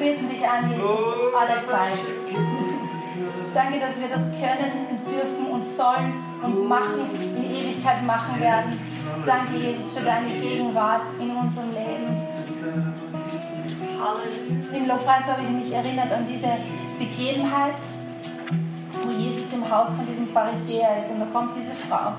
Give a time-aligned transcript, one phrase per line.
[0.00, 0.88] beten dich an, Jesus,
[1.36, 2.00] alle Zeit.
[3.52, 7.04] Danke, dass wir das können, dürfen und sollen und machen,
[7.36, 8.72] in Ewigkeit machen werden.
[9.26, 12.16] Danke, Jesus, für deine Gegenwart in unserem Leben.
[14.74, 16.48] Im Lobpreis habe ich mich erinnert an diese
[16.98, 17.76] Begebenheit,
[19.02, 22.12] wo Jesus im Haus von diesem Pharisäer ist und da kommt diese Frau.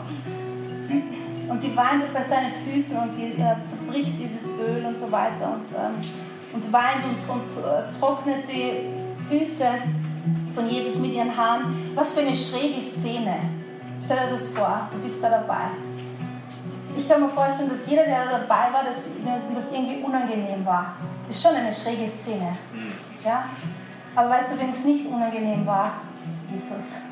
[1.50, 5.53] Und die weint bei seinen Füßen und die äh, zerbricht dieses Öl und so weiter
[5.53, 8.72] und, ähm, und weint und, und äh, trocknet die
[9.30, 9.66] Füße
[10.54, 11.94] von Jesus mit ihren Haaren.
[11.96, 13.38] Was für eine schräge Szene.
[14.04, 15.67] Stell dir das vor, du bist da dabei.
[16.98, 20.94] Ich kann mir vorstellen, dass jeder, der da dabei war, dass das irgendwie unangenehm war.
[21.28, 22.58] Das ist schon eine schräge Szene.
[23.23, 23.44] Ja?
[24.16, 25.92] Aber weißt du, wem es nicht unangenehm war?
[26.52, 27.12] Jesus.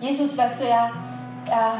[0.00, 0.90] Jesus, weißt du, er,
[1.50, 1.74] er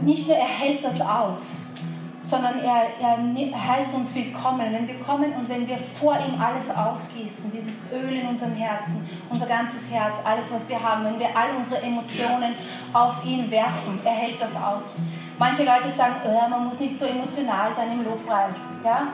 [0.00, 1.63] nicht nur er hält das aus,
[2.24, 3.18] sondern er, er
[3.68, 8.12] heißt uns willkommen, wenn wir kommen und wenn wir vor ihm alles ausgießen, dieses Öl
[8.14, 12.54] in unserem Herzen, unser ganzes Herz, alles, was wir haben, wenn wir all unsere Emotionen
[12.94, 15.00] auf ihn werfen, er hält das aus.
[15.36, 18.56] Manche Leute sagen, oh, man muss nicht so emotional sein im Lobpreis.
[18.84, 19.08] Ja?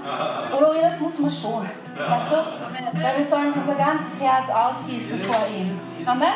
[0.57, 1.63] Oder das muss man schon.
[1.65, 3.01] Weißt du?
[3.03, 5.75] Weil wir sollen unser ganzes Herz ausgießen vor ihm.
[6.07, 6.29] Amen?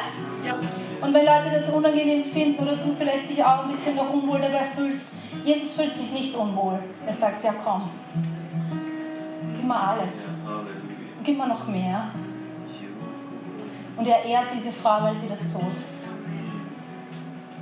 [1.02, 4.41] Und wenn Leute das unangenehm finden oder du vielleicht dich auch ein bisschen noch unwohl
[4.41, 6.78] dabei fühlst, Jesus fühlt sich nicht unwohl.
[7.06, 7.83] Er sagt, ja komm,
[9.56, 10.14] gib mir alles.
[11.23, 12.05] Gib mir noch mehr.
[13.97, 15.62] Und er ehrt diese Frau, weil sie das tut.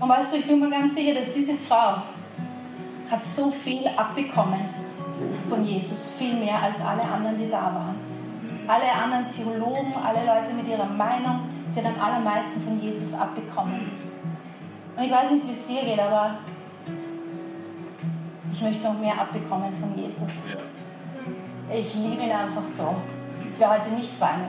[0.01, 1.97] Und weißt du, ich bin mir ganz sicher, dass diese Frau
[3.11, 4.61] hat so viel abbekommen
[5.49, 7.95] von Jesus, viel mehr als alle anderen, die da waren.
[8.67, 13.91] Alle anderen Theologen, alle Leute mit ihrer Meinung, sie hat am allermeisten von Jesus abbekommen.
[14.97, 16.39] Und ich weiß nicht, wie es dir geht, aber
[18.63, 20.55] möchte noch mehr abbekommen von Jesus.
[21.73, 22.95] Ich liebe ihn einfach so.
[23.53, 24.49] Ich werde heute nicht weinen.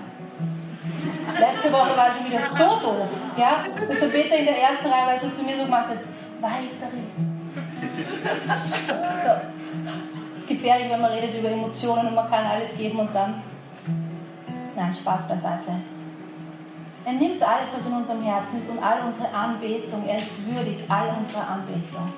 [1.40, 3.10] Letzte Woche war schon wieder so doof.
[3.38, 3.64] Ja?
[3.88, 6.00] Dass der Peter in der ersten Reihe, weil er zu mir so gemacht hat,
[6.42, 7.08] weiterhin.
[9.24, 9.32] So.
[10.36, 13.42] Es ist gefährlich, wenn man redet über Emotionen und man kann alles geben und dann.
[14.76, 15.72] Nein, Spaß beiseite.
[17.06, 20.06] Er nimmt alles, was in unserem Herzen ist und all unsere Anbetung.
[20.08, 22.12] Er ist würdig all unserer Anbetung.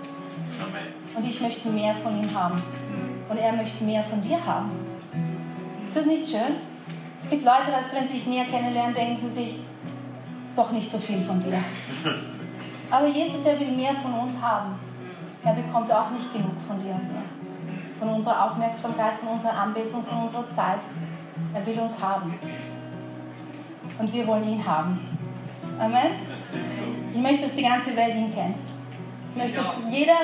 [1.16, 2.62] Und ich möchte mehr von ihm haben.
[3.30, 4.70] Und er möchte mehr von dir haben.
[5.84, 6.56] Ist das nicht schön?
[7.22, 9.60] Es gibt Leute, dass wenn sie sich näher kennenlernen, denken sie sich,
[10.56, 11.58] doch nicht so viel von dir.
[12.92, 14.76] Aber Jesus, er will mehr von uns haben.
[15.44, 17.00] Er bekommt auch nicht genug von dir.
[18.00, 20.80] Von unserer Aufmerksamkeit, von unserer Anbetung, von unserer Zeit.
[21.54, 22.34] Er will uns haben.
[24.00, 25.00] Und wir wollen ihn haben.
[25.80, 26.12] Amen?
[27.14, 28.56] Ich möchte, dass die ganze Welt ihn kennt.
[29.36, 30.18] Ich möchte, dass jeder,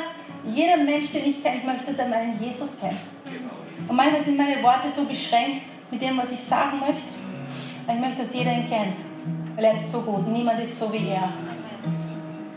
[0.48, 2.94] jeder Mensch, den ich kenne, ich möchte, dass er meinen Jesus kennt.
[3.88, 7.04] Und manchmal sind meine Worte so beschränkt mit dem, was ich sagen möchte.
[7.86, 8.96] Aber ich möchte, dass jeder ihn kennt.
[9.56, 10.28] Weil er ist so gut.
[10.28, 11.30] Niemand ist so wie er.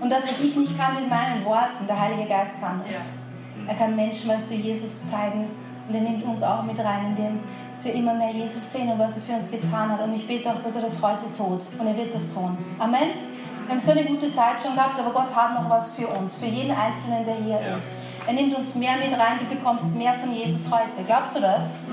[0.00, 3.24] Und das, was ich nicht kann mit meinen Worten, der Heilige Geist kann das.
[3.66, 5.46] Er kann Menschen was zu Jesus zeigen.
[5.88, 7.40] Und er nimmt uns auch mit rein, indem
[7.82, 10.00] wir immer mehr Jesus sehen und was er für uns getan hat.
[10.02, 11.60] Und ich bete auch, dass er das heute tut.
[11.78, 12.56] Und er wird das tun.
[12.78, 13.33] Amen.
[13.66, 16.36] Wir haben so eine gute Zeit schon gehabt, aber Gott hat noch was für uns,
[16.36, 17.76] für jeden Einzelnen, der hier ja.
[17.76, 17.86] ist.
[18.26, 21.02] Er nimmt uns mehr mit rein, du bekommst mehr von Jesus heute.
[21.06, 21.84] Glaubst du das?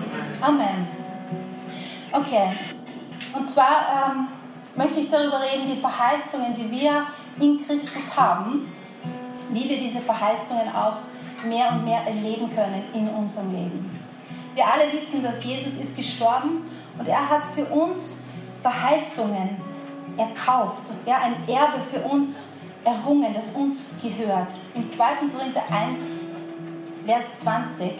[0.41, 0.87] Amen.
[2.11, 2.51] Okay.
[3.33, 4.27] Und zwar ähm,
[4.75, 7.05] möchte ich darüber reden, die Verheißungen, die wir
[7.39, 8.67] in Christus haben,
[9.51, 10.97] wie wir diese Verheißungen auch
[11.47, 13.99] mehr und mehr erleben können in unserem Leben.
[14.55, 18.25] Wir alle wissen, dass Jesus ist gestorben und er hat für uns
[18.61, 19.70] Verheißungen
[20.21, 20.83] erkauft.
[21.05, 24.47] Ja, ein Erbe für uns errungen, das uns gehört.
[24.75, 25.05] Im 2.
[25.35, 27.91] Korinther 1, Vers 20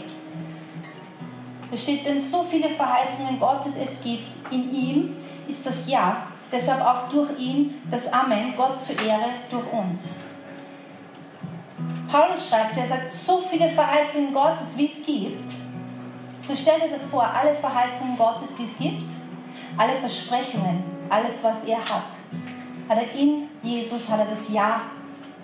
[1.71, 5.15] da steht, denn so viele Verheißungen Gottes es gibt, in ihm
[5.47, 10.17] ist das Ja, deshalb auch durch ihn das Amen, Gott zur Ehre durch uns.
[12.11, 15.51] Paulus schreibt, er sagt, so viele Verheißungen Gottes, wie es gibt.
[16.43, 19.09] So stell dir das vor, alle Verheißungen Gottes, die es gibt,
[19.77, 22.11] alle Versprechungen, alles, was er hat,
[22.89, 24.81] hat er in Jesus, hat er das Ja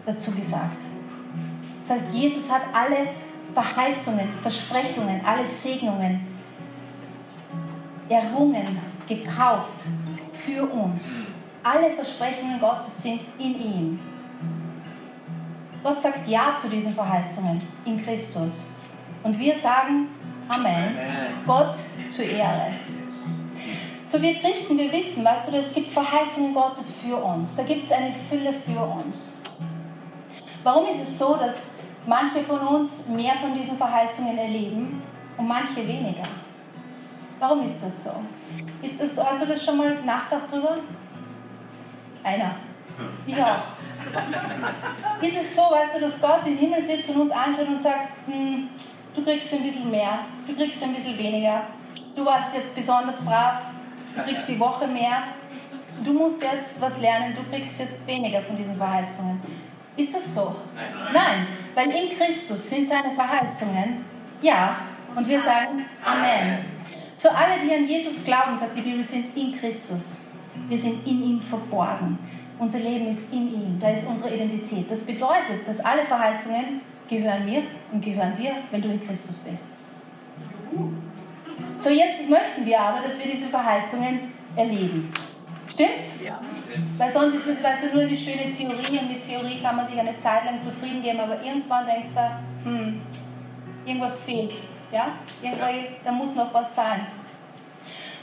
[0.06, 0.78] dazu gesagt.
[1.82, 3.08] Das heißt, Jesus hat alle
[3.54, 6.26] Verheißungen, Versprechungen, alle Segnungen
[8.10, 9.88] errungen, gekauft
[10.34, 11.28] für uns.
[11.64, 14.00] Alle Versprechungen Gottes sind in ihm.
[15.84, 18.70] Gott sagt Ja zu diesen Verheißungen in Christus.
[19.24, 20.08] Und wir sagen
[20.50, 20.66] Amen.
[20.66, 20.98] Amen.
[21.46, 21.76] Gott
[22.10, 22.72] zur Ehre.
[24.10, 27.58] So wir Christen, wir wissen, weißt du, es gibt Verheißungen Gottes für uns.
[27.58, 29.40] Da gibt es eine Fülle für uns.
[30.64, 31.78] Warum ist es so, dass
[32.08, 35.02] manche von uns mehr von diesen Verheißungen erleben
[35.38, 36.24] und manche weniger.
[37.40, 38.12] Warum ist das so?
[38.82, 39.24] Ist das so?
[39.24, 40.78] Hast du das schon mal nachgedacht drüber?
[42.24, 42.56] Einer.
[43.28, 43.62] Ich auch.
[45.22, 48.10] Ist es so, weißt du, dass Gott im Himmel sitzt und uns anschaut und sagt,
[48.26, 48.70] hm,
[49.16, 51.62] du kriegst ein bisschen mehr, du kriegst ein bisschen weniger,
[52.16, 53.62] du warst jetzt besonders brav,
[54.18, 55.24] du kriegst die Woche mehr,
[56.04, 59.42] du musst jetzt was lernen, du kriegst jetzt weniger von diesen Verheißungen.
[59.96, 60.56] Ist das so?
[60.76, 61.14] Nein.
[61.14, 64.06] Nein, weil in Christus sind seine Verheißungen
[64.42, 64.78] ja.
[65.16, 66.60] Und wir sagen Amen.
[67.18, 70.26] Zu alle, die an Jesus glauben, sagt die Bibel, sind in Christus.
[70.70, 72.18] Wir sind in ihm verborgen.
[72.60, 73.80] Unser Leben ist in ihm.
[73.80, 74.90] Da ist unsere Identität.
[74.90, 79.64] Das bedeutet, dass alle Verheißungen gehören mir und gehören dir, wenn du in Christus bist.
[81.72, 84.20] So, jetzt möchten wir aber, dass wir diese Verheißungen
[84.56, 85.14] erleben.
[85.70, 86.22] Stimmt's?
[86.26, 86.40] Ja.
[86.98, 89.88] Weil sonst ist es, weißt du, nur eine schöne Theorie und mit Theorie kann man
[89.88, 93.02] sich eine Zeit lang zufrieden geben, aber irgendwann denkst du, hm,
[93.86, 94.58] irgendwas fehlt.
[94.92, 95.08] Ja?
[95.42, 97.06] Irgendwie, da muss noch was sein.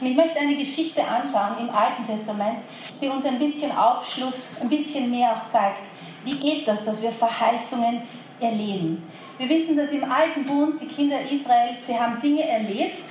[0.00, 2.58] Und ich möchte eine Geschichte anschauen im Alten Testament,
[3.00, 5.78] die uns ein bisschen Aufschluss, ein bisschen mehr auch zeigt.
[6.24, 8.02] Wie geht das, dass wir Verheißungen
[8.40, 9.02] erleben?
[9.36, 13.02] Wir wissen, dass im Alten Bund die Kinder Israels, sie haben Dinge erlebt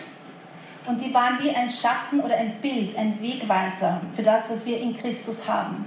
[0.86, 4.80] und die waren wie ein Schatten oder ein Bild, ein Wegweiser für das, was wir
[4.80, 5.86] in Christus haben.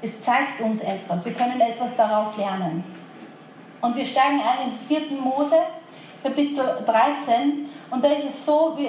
[0.00, 2.82] Es zeigt uns etwas, wir können etwas daraus lernen.
[3.82, 5.20] Und wir steigen ein in 4.
[5.20, 5.58] Mose,
[6.24, 7.68] Kapitel 13.
[7.90, 8.88] Und da ist es so, wir,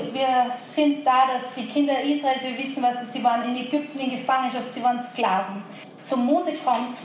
[0.58, 4.72] sind da, dass die Kinder Israels, wir wissen, was sie waren in Ägypten in Gefangenschaft,
[4.72, 5.62] sie waren Sklaven.
[6.04, 6.96] So Mose kommt,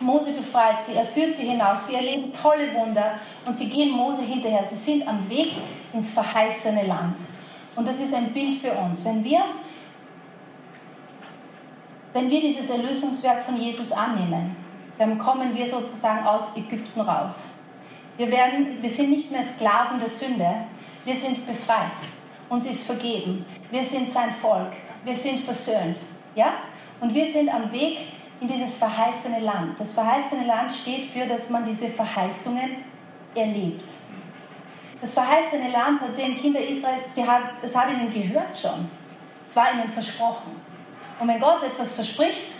[0.00, 4.22] Mose befreit sie, er führt sie hinaus, sie erleben tolle Wunder und sie gehen Mose
[4.22, 4.64] hinterher.
[4.64, 5.52] Sie sind am Weg
[5.92, 7.16] ins verheißene Land.
[7.76, 9.04] Und das ist ein Bild für uns.
[9.04, 9.42] Wenn wir,
[12.12, 14.56] wenn wir dieses Erlösungswerk von Jesus annehmen,
[14.98, 17.58] dann kommen wir sozusagen aus Ägypten raus.
[18.16, 20.54] Wir, werden, wir sind nicht mehr Sklaven der Sünde,
[21.04, 21.96] wir sind befreit.
[22.48, 23.44] Uns ist vergeben.
[23.70, 24.72] Wir sind sein Volk.
[25.04, 25.98] Wir sind versöhnt.
[26.34, 26.52] Ja?
[27.00, 27.98] Und wir sind am Weg
[28.40, 29.78] in dieses verheißene Land.
[29.78, 32.76] Das verheißene Land steht für, dass man diese Verheißungen
[33.34, 33.90] erlebt.
[35.00, 37.16] Das verheißene Land hat den Kinder Israels,
[37.62, 38.88] es hat ihnen gehört schon.
[39.46, 40.52] Es war ihnen versprochen.
[41.20, 42.52] Und wenn Gott etwas verspricht,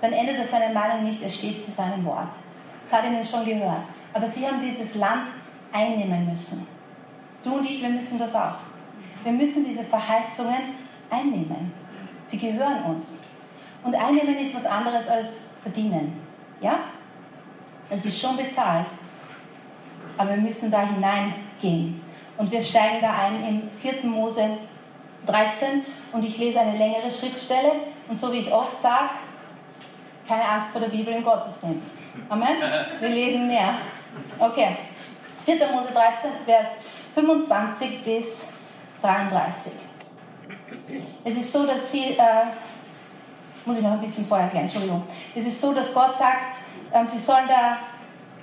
[0.00, 2.34] dann ändert er seine Meinung nicht, er steht zu seinem Wort.
[2.86, 3.84] Es hat ihnen schon gehört.
[4.12, 5.28] Aber sie haben dieses Land
[5.72, 6.66] einnehmen müssen.
[7.44, 8.56] Du und ich, wir müssen das auch.
[9.22, 10.74] Wir müssen diese Verheißungen
[11.10, 11.72] einnehmen.
[12.24, 13.29] Sie gehören uns.
[13.82, 15.28] Und einnehmen ist was anderes als
[15.62, 16.20] verdienen.
[16.60, 16.80] Ja?
[17.88, 18.88] Es ist schon bezahlt.
[20.16, 22.00] Aber wir müssen da hineingehen.
[22.36, 24.08] Und wir steigen da ein im 4.
[24.08, 24.48] Mose
[25.26, 27.72] 13 und ich lese eine längere Schriftstelle.
[28.08, 29.10] Und so wie ich oft sage,
[30.26, 31.90] keine Angst vor der Bibel im Gottesdienst.
[32.28, 32.56] Amen?
[33.00, 33.74] Wir lesen mehr.
[34.38, 34.76] Okay.
[35.44, 35.56] 4.
[35.72, 36.82] Mose 13, Vers
[37.14, 38.52] 25 bis
[39.02, 39.72] 33.
[41.24, 42.44] Es ist so, dass sie, äh,
[43.66, 45.02] muss ich noch ein bisschen vorher erklären, Entschuldigung.
[45.34, 46.54] Es ist so, dass Gott sagt,
[46.92, 47.76] äh, sie sollen da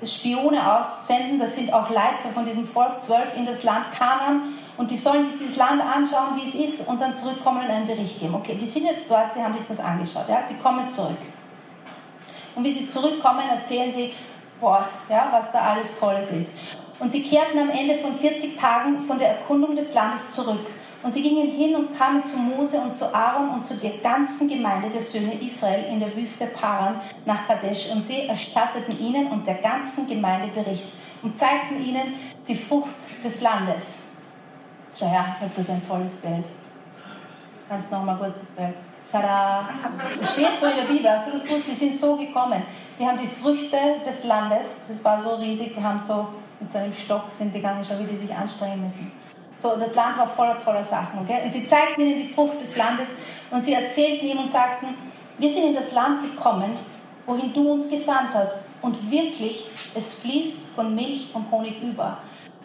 [0.05, 4.91] Spione aussenden, das sind auch Leiter von diesem Volk, zwölf in das Land Kanan, und
[4.91, 8.19] die sollen sich dieses Land anschauen, wie es ist, und dann zurückkommen und einen Bericht
[8.19, 8.35] geben.
[8.35, 11.17] Okay, die sind jetzt dort, sie haben sich das angeschaut, ja, sie kommen zurück.
[12.55, 14.13] Und wie sie zurückkommen, erzählen sie,
[14.59, 16.59] boah, ja, was da alles Tolles ist.
[16.99, 20.65] Und sie kehrten am Ende von 40 Tagen von der Erkundung des Landes zurück.
[21.03, 24.49] Und sie gingen hin und kamen zu Mose und zu Aaron und zu der ganzen
[24.49, 27.91] Gemeinde der Söhne Israel in der Wüste Paran nach Kadesh.
[27.91, 30.87] Und sie erstatteten ihnen und der ganzen Gemeinde Bericht
[31.21, 32.13] und zeigten ihnen
[32.47, 34.05] die Frucht des Landes.
[34.97, 36.45] Schau her, ich habe das ein tolles Bild.
[37.69, 38.73] Kannst noch mal kurz das Bild.
[39.11, 39.69] Tada!
[40.19, 41.67] Das steht so in der Bibel, hast du das gewusst?
[41.67, 42.61] Die sind so gekommen.
[42.99, 46.27] Die haben die Früchte des Landes, das war so riesig, die haben so
[46.59, 49.11] mit so einem Stock sind die gegangen, schau, wie die sich anstrengen müssen.
[49.59, 51.41] So, das Land war voller toller Sachen, okay?
[51.43, 53.07] Und sie zeigten ihnen die Frucht des Landes
[53.49, 54.87] und sie erzählten ihm und sagten,
[55.39, 56.77] wir sind in das Land gekommen,
[57.25, 58.83] wohin du uns gesandt hast.
[58.83, 62.17] Und wirklich, es fließt von Milch und Honig über.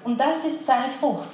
[0.04, 1.30] Und das ist seine Frucht.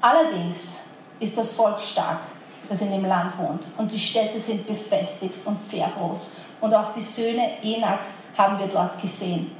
[0.00, 0.78] Allerdings
[1.20, 2.20] ist das Volk stark
[2.68, 3.62] das in dem Land wohnt.
[3.78, 6.36] Und die Städte sind befestigt und sehr groß.
[6.60, 9.50] Und auch die Söhne Enaks haben wir dort gesehen.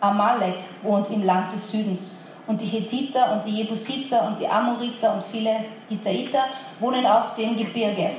[0.00, 2.27] Amalek wohnt im Land des Südens.
[2.48, 5.54] Und die Hethiter und die Jebusiter und die Amoriter und viele
[5.88, 6.44] Hitaiter
[6.80, 8.10] wohnen auf dem Gebirge.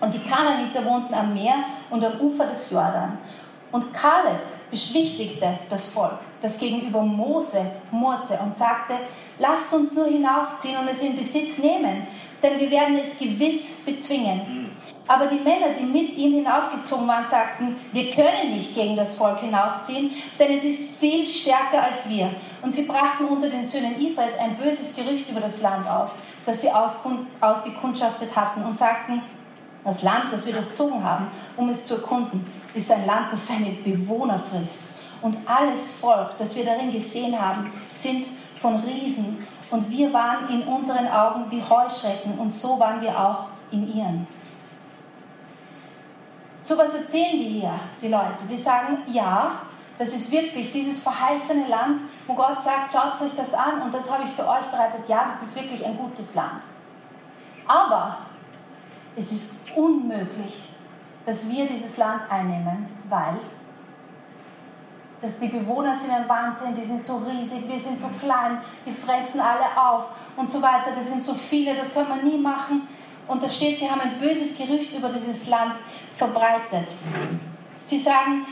[0.00, 1.56] Und die Kananiter wohnten am Meer
[1.90, 3.16] und am Ufer des Jordan.
[3.70, 7.60] Und Kaleb beschwichtigte das Volk, das gegenüber Mose
[7.90, 8.94] murrte und sagte,
[9.38, 12.06] lasst uns nur hinaufziehen und es in Besitz nehmen,
[12.42, 14.70] denn wir werden es gewiss bezwingen.
[15.06, 19.40] Aber die Männer, die mit ihm hinaufgezogen waren, sagten, wir können nicht gegen das Volk
[19.40, 22.28] hinaufziehen, denn es ist viel stärker als wir.
[22.62, 26.60] Und sie brachten unter den Söhnen Israels ein böses Gerücht über das Land auf, das
[26.60, 29.22] sie ausgekundschaftet hatten und sagten,
[29.84, 33.70] das Land, das wir durchzogen haben, um es zu erkunden, ist ein Land, das seine
[33.70, 34.96] Bewohner frisst.
[35.22, 39.38] Und alles Volk, das wir darin gesehen haben, sind von Riesen.
[39.70, 44.26] Und wir waren in unseren Augen wie Heuschrecken und so waren wir auch in ihren.
[46.60, 48.44] So was erzählen die hier, die Leute.
[48.50, 49.52] Die sagen, ja,
[49.98, 54.10] das ist wirklich dieses verheißene Land, wo Gott sagt, schaut euch das an und das
[54.10, 55.08] habe ich für euch bereitet.
[55.08, 56.62] Ja, das ist wirklich ein gutes Land.
[57.66, 58.18] Aber
[59.16, 60.74] es ist unmöglich,
[61.24, 63.38] dass wir dieses Land einnehmen, weil
[65.20, 68.92] dass die Bewohner sind ein Wahnsinn, die sind so riesig, wir sind so klein, die
[68.92, 70.92] fressen alle auf und so weiter.
[70.94, 72.86] Das sind so viele, das kann man nie machen.
[73.26, 75.74] Und da steht, sie haben ein böses Gerücht über dieses Land
[76.16, 76.88] verbreitet.
[77.82, 78.46] Sie sagen,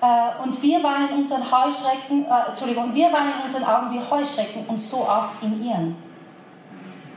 [0.00, 4.00] äh, und wir waren in unseren Heuschrecken, äh, Entschuldigung, wir waren in unseren Augen wie
[4.00, 5.96] Heuschrecken und so auch in ihren.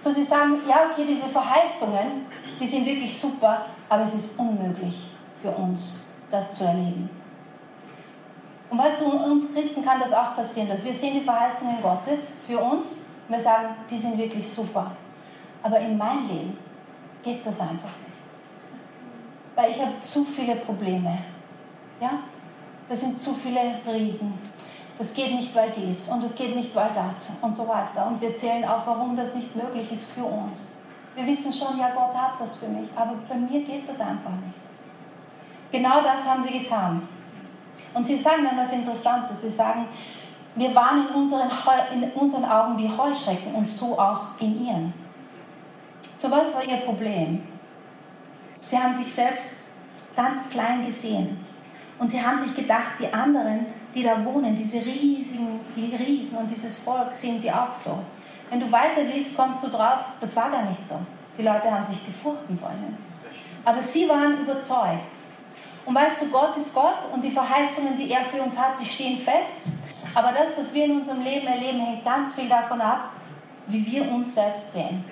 [0.02, 2.26] So sie sagen, ja, okay, diese Verheißungen,
[2.60, 5.12] die sind wirklich super, aber es ist unmöglich
[5.42, 7.10] für uns, das zu erleben.
[8.70, 12.44] Und weißt du, uns Christen kann das auch passieren, dass wir sehen die Verheißungen Gottes
[12.48, 12.86] für uns
[13.28, 14.92] und wir sagen, die sind wirklich super.
[15.62, 16.58] Aber in mein Leben
[17.24, 18.12] geht das einfach nicht
[19.56, 21.18] weil ich habe zu viele Probleme.
[22.00, 22.12] Ja?
[22.92, 24.34] Das sind zu viele Riesen.
[24.98, 28.06] Das geht nicht, weil dies und es geht nicht, weil das und so weiter.
[28.08, 30.80] Und wir zählen auch, warum das nicht möglich ist für uns.
[31.16, 34.32] Wir wissen schon, ja, Gott hat das für mich, aber bei mir geht das einfach
[34.46, 34.60] nicht.
[35.72, 37.08] Genau das haben sie getan.
[37.94, 39.42] Und sie sagen dann was Interessantes.
[39.42, 39.86] Sie sagen,
[40.56, 41.50] wir waren in unseren,
[41.94, 44.94] in unseren Augen wie Heuschrecken und so auch in ihren.
[46.18, 47.42] So was war ihr Problem?
[48.54, 49.68] Sie haben sich selbst
[50.14, 51.51] ganz klein gesehen.
[52.02, 56.50] Und sie haben sich gedacht, die anderen, die da wohnen, diese riesigen, die Riesen und
[56.50, 58.00] dieses Volk, sehen sie auch so.
[58.50, 60.96] Wenn du weiterliest, kommst du drauf, das war gar nicht so.
[61.38, 62.98] Die Leute haben sich gefurchten vor ihnen.
[63.66, 65.22] Aber sie waren überzeugt.
[65.86, 68.86] Und weißt du, Gott ist Gott und die Verheißungen, die er für uns hat, die
[68.86, 69.68] stehen fest.
[70.16, 73.12] Aber das, was wir in unserem Leben erleben, hängt ganz viel davon ab,
[73.68, 75.06] wie wir uns selbst sehen.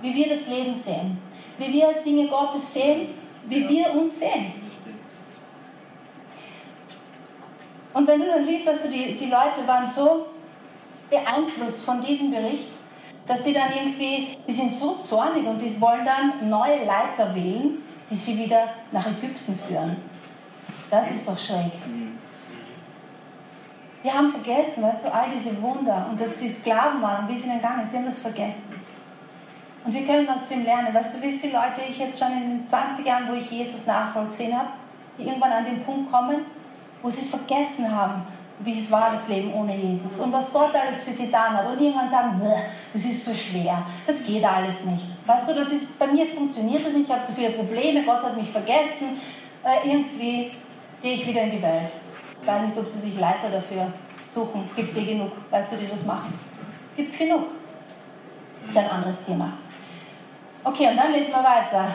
[0.00, 1.18] Wie wir das Leben sehen
[1.58, 3.08] wie wir Dinge Gottes sehen,
[3.48, 4.52] wie wir uns sehen.
[7.94, 10.26] Und wenn du dann liest, also die, die Leute waren so
[11.10, 12.68] beeinflusst von diesem Bericht,
[13.26, 17.82] dass die dann irgendwie, die sind so zornig und die wollen dann neue Leiter wählen,
[18.10, 19.96] die sie wieder nach Ägypten führen.
[20.90, 21.72] Das ist doch schräg.
[24.04, 27.48] Die haben vergessen, weißt du, all diese Wunder und dass sie Sklaven waren wie sie
[27.48, 28.80] dann gegangen sind, sie haben das vergessen.
[29.84, 30.92] Und wir können aus dem lernen.
[30.92, 33.86] Weißt du, wie viele Leute ich jetzt schon in den 20 Jahren, wo ich Jesus
[33.86, 34.68] nachfolge, gesehen habe,
[35.18, 36.44] die irgendwann an den Punkt kommen,
[37.02, 38.22] wo sie vergessen haben,
[38.60, 41.66] wie es war, das Leben ohne Jesus und was Gott alles für sie getan hat.
[41.68, 42.40] Und irgendwann sagen,
[42.92, 45.04] das ist so schwer, das geht alles nicht.
[45.26, 48.22] Weißt du, das ist, bei mir funktioniert das nicht, ich habe zu viele Probleme, Gott
[48.22, 49.20] hat mich vergessen.
[49.64, 50.50] Äh, irgendwie
[51.02, 51.90] gehe ich wieder in die Welt.
[52.40, 53.86] Ich weiß nicht, ob sie sich Leiter dafür
[54.32, 54.68] suchen.
[54.74, 56.32] Gibt es eh genug, weißt du, die das machen.
[56.96, 57.44] Gibt es genug.
[58.60, 59.52] Das ist ein anderes Thema.
[60.64, 61.86] Okay, und dann lesen wir weiter.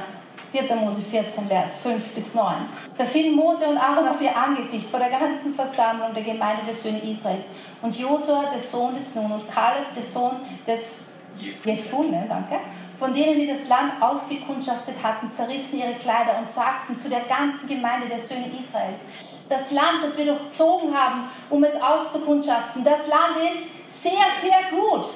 [0.53, 0.75] 4.
[0.75, 2.53] Mose 14, Vers 5 bis 9.
[2.95, 6.83] Da fielen Mose und Aaron auf ihr Angesicht vor der ganzen Versammlung der Gemeinde des
[6.83, 7.45] Söhne Israels.
[7.81, 10.33] Und Josua, der Sohn des Nun, und Kaleb, der Sohn
[10.67, 11.05] des
[11.39, 12.59] Jefune, danke,
[12.99, 17.67] von denen, die das Land ausgekundschaftet hatten, zerrissen ihre Kleider und sagten zu der ganzen
[17.67, 19.09] Gemeinde der Söhne Israels,
[19.49, 25.07] das Land, das wir durchzogen haben, um es auszukundschaften, das Land ist sehr, sehr gut.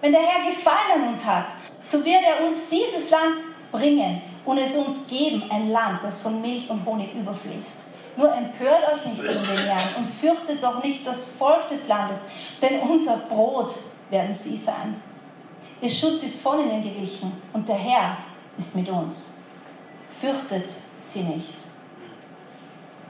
[0.00, 1.46] Wenn der Herr Gefallen an uns hat,
[1.84, 3.36] so wird er uns dieses Land
[3.70, 7.94] bringen und es uns geben, ein Land, das von Milch und Honig überfließt.
[8.16, 12.18] Nur empört euch nicht gegen den Herrn und fürchtet doch nicht das Volk des Landes,
[12.62, 13.70] denn unser Brot
[14.10, 14.94] werden sie sein.
[15.80, 18.16] Ihr Schutz ist von ihnen gewichen und der Herr
[18.56, 19.34] ist mit uns.
[20.10, 21.54] Fürchtet sie nicht.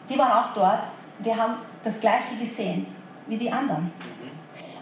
[0.08, 0.86] Die waren auch dort,
[1.18, 2.86] die haben das Gleiche gesehen
[3.26, 3.92] wie die anderen.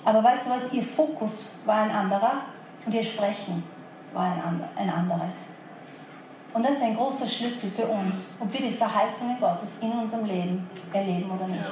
[0.04, 2.42] Aber weißt du was, ihr Fokus war ein anderer
[2.86, 3.62] und ihr Sprechen
[4.12, 4.32] war
[4.76, 5.61] ein anderes.
[6.54, 10.26] Und das ist ein großer Schlüssel für uns, ob wir die Verheißungen Gottes in unserem
[10.26, 11.62] Leben erleben oder nicht.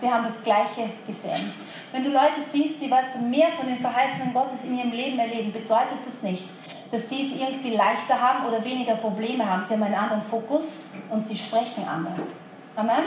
[0.00, 1.52] Sie haben das Gleiche gesehen.
[1.92, 5.18] Wenn du Leute siehst, die weißt du, mehr von den Verheißungen Gottes in ihrem Leben
[5.18, 6.42] erleben, bedeutet das nicht,
[6.90, 9.64] dass sie es irgendwie leichter haben oder weniger Probleme haben.
[9.64, 12.38] Sie haben einen anderen Fokus und sie sprechen anders.
[12.74, 13.04] Amen.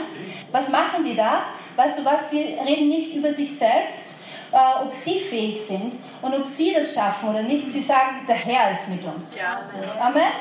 [0.52, 1.42] Was machen die da?
[1.74, 2.30] Weißt du was?
[2.30, 4.15] Sie reden nicht über sich selbst,
[4.52, 7.70] äh, ob sie fähig sind und ob sie das schaffen oder nicht.
[7.70, 9.36] Sie sagen, der Herr ist mit uns.
[9.36, 9.60] Ja.
[10.00, 10.32] Amen.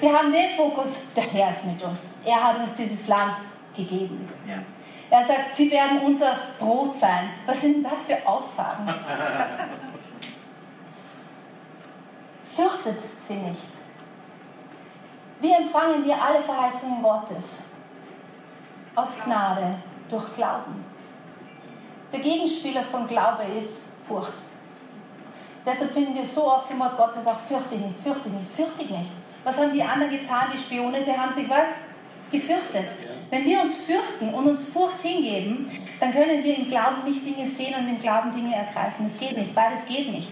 [0.00, 2.20] Sie haben den Fokus, der Herr ist mit uns.
[2.24, 3.36] Er hat uns dieses Land
[3.76, 4.28] gegeben.
[4.46, 4.56] Ja.
[5.10, 7.30] Er sagt, sie werden unser Brot sein.
[7.46, 8.88] Was sind das für Aussagen?
[12.56, 13.74] Fürchtet sie nicht.
[15.40, 17.64] Wie empfangen wir alle Verheißungen Gottes?
[18.94, 19.74] Aus Gnade,
[20.08, 20.84] durch Glauben.
[22.14, 24.30] Der Gegenspieler von Glaube ist Furcht.
[25.66, 29.10] Deshalb finden wir so oft im Wort Gottes auch fürchte nicht, fürchte nicht, fürchte nicht.
[29.42, 31.04] Was haben die anderen getan, die Spione?
[31.04, 31.90] Sie haben sich was?
[32.30, 32.86] Gefürchtet.
[33.30, 35.68] Wenn wir uns fürchten und uns Furcht hingeben,
[35.98, 39.06] dann können wir im Glauben nicht Dinge sehen und im Glauben Dinge ergreifen.
[39.08, 40.30] Das geht nicht, beides geht nicht.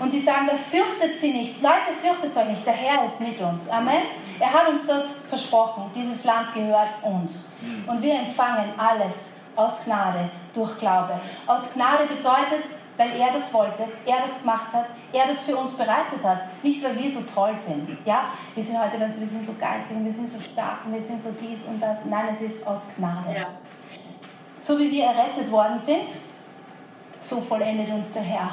[0.00, 1.62] Und die sagen, da fürchtet sie nicht.
[1.62, 2.66] Leute, fürchtet euch nicht.
[2.66, 3.68] Der Herr ist mit uns.
[3.68, 4.02] Amen.
[4.40, 5.84] Er hat uns das versprochen.
[5.94, 7.58] Dieses Land gehört uns.
[7.86, 11.20] Und wir empfangen alles aus Gnade durch Glaube.
[11.46, 12.64] Aus Gnade bedeutet,
[12.96, 16.38] weil er das wollte, er das gemacht hat, er das für uns bereitet hat.
[16.62, 17.88] Nicht, weil wir so toll sind.
[18.04, 18.24] Ja?
[18.54, 21.66] Wir sind heute, wir sind so geistig, wir sind so stark, wir sind so dies
[21.66, 22.04] und das.
[22.04, 23.34] Nein, es ist aus Gnade.
[23.34, 23.46] Ja.
[24.60, 26.08] So wie wir errettet worden sind,
[27.18, 28.50] so vollendet uns der Herr.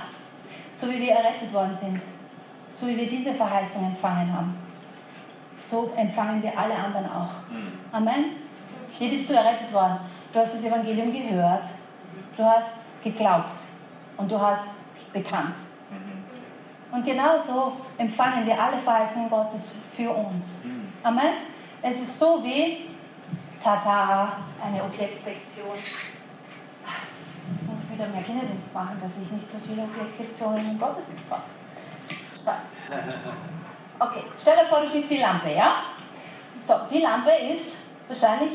[0.76, 2.02] So wie wir errettet worden sind,
[2.74, 4.58] so wie wir diese Verheißung empfangen haben,
[5.62, 7.30] so empfangen wir alle anderen auch.
[7.92, 8.26] Amen.
[8.98, 10.00] Wie bist du errettet worden?
[10.32, 11.66] Du hast das Evangelium gehört,
[12.38, 13.62] du hast geglaubt
[14.18, 15.56] und du hast bekannt.
[16.92, 20.66] Und genauso empfangen wir alle Verheißungen Gottes für uns.
[21.04, 21.34] Amen.
[21.82, 22.90] Es ist so wie,
[23.64, 24.34] tata,
[24.64, 25.74] eine Objektlektion.
[25.76, 31.44] Ich muss wieder mehr Kinderdienst machen, dass ich nicht so viele Objektlektionen im Gottesdienst habe.
[32.42, 32.76] Spaß.
[34.02, 35.74] Okay, stell dir vor, du bist die Lampe, ja?
[36.66, 38.52] So, die Lampe ist wahrscheinlich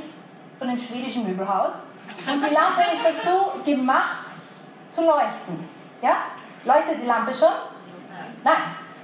[0.59, 1.73] von dem schwedischen Möbelhaus.
[2.27, 4.27] Und die Lampe ist dazu gemacht,
[4.91, 5.69] zu leuchten.
[6.03, 6.17] Ja?
[6.65, 7.53] Leuchtet die Lampe schon?
[8.45, 8.63] Nein.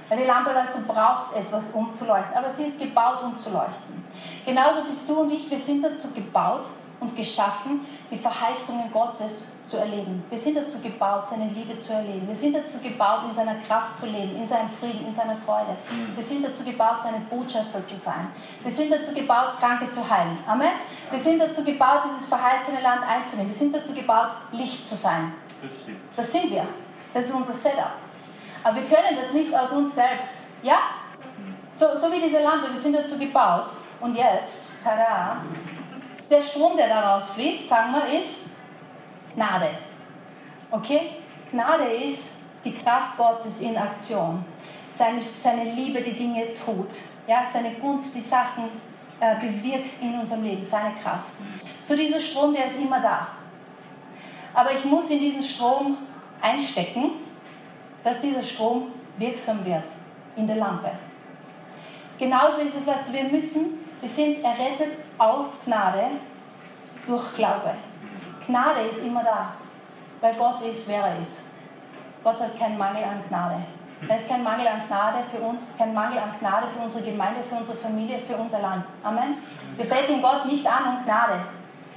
[0.09, 2.35] Weil die Lampe, weißt du, braucht etwas, um zu leuchten.
[2.35, 4.05] Aber sie ist gebaut, um zu leuchten.
[4.45, 6.65] Genauso bist du und ich, wir sind dazu gebaut
[6.99, 10.21] und geschaffen, die Verheißungen Gottes zu erleben.
[10.29, 12.27] Wir sind dazu gebaut, seine Liebe zu erleben.
[12.27, 15.77] Wir sind dazu gebaut, in seiner Kraft zu leben, in seinem Frieden, in seiner Freude.
[16.15, 18.27] Wir sind dazu gebaut, seine Botschafter zu sein.
[18.63, 20.37] Wir sind dazu gebaut, Kranke zu heilen.
[20.45, 20.71] Amen.
[21.09, 23.49] Wir sind dazu gebaut, dieses verheißene Land einzunehmen.
[23.49, 25.33] Wir sind dazu gebaut, Licht zu sein.
[26.17, 26.67] Das sind wir.
[27.13, 27.91] Das ist unser Setup.
[28.63, 30.63] Aber wir können das nicht aus uns selbst.
[30.63, 30.77] Ja?
[31.75, 33.67] So, so wie diese Lampe, wir sind dazu gebaut.
[34.01, 35.37] Und jetzt, tada,
[36.31, 38.51] der Strom, der daraus fließt, sagen wir, ist
[39.35, 39.69] Gnade.
[40.71, 41.11] Okay?
[41.51, 44.43] Gnade ist die Kraft Gottes in Aktion.
[44.93, 46.89] Seine, seine Liebe, die Dinge tut.
[47.27, 47.43] Ja?
[47.51, 48.63] Seine Gunst, die Sachen
[49.19, 50.63] äh, bewirkt in unserem Leben.
[50.63, 51.25] Seine Kraft.
[51.81, 53.27] So dieser Strom, der ist immer da.
[54.53, 55.97] Aber ich muss in diesen Strom
[56.41, 57.11] einstecken,
[58.03, 59.83] dass dieser Strom wirksam wird
[60.35, 60.91] in der Lampe.
[62.19, 63.80] Genauso ist es, was wir müssen.
[64.01, 66.03] Wir sind errettet aus Gnade
[67.05, 67.75] durch Glaube.
[68.47, 69.53] Gnade ist immer da,
[70.21, 71.49] weil Gott ist, wer er ist.
[72.23, 73.61] Gott hat keinen Mangel an Gnade.
[74.07, 77.43] Da ist kein Mangel an Gnade für uns, kein Mangel an Gnade für unsere Gemeinde,
[77.43, 78.85] für unsere Familie, für unser Land.
[79.03, 79.35] Amen.
[79.77, 81.39] Wir beten Gott nicht an um Gnade.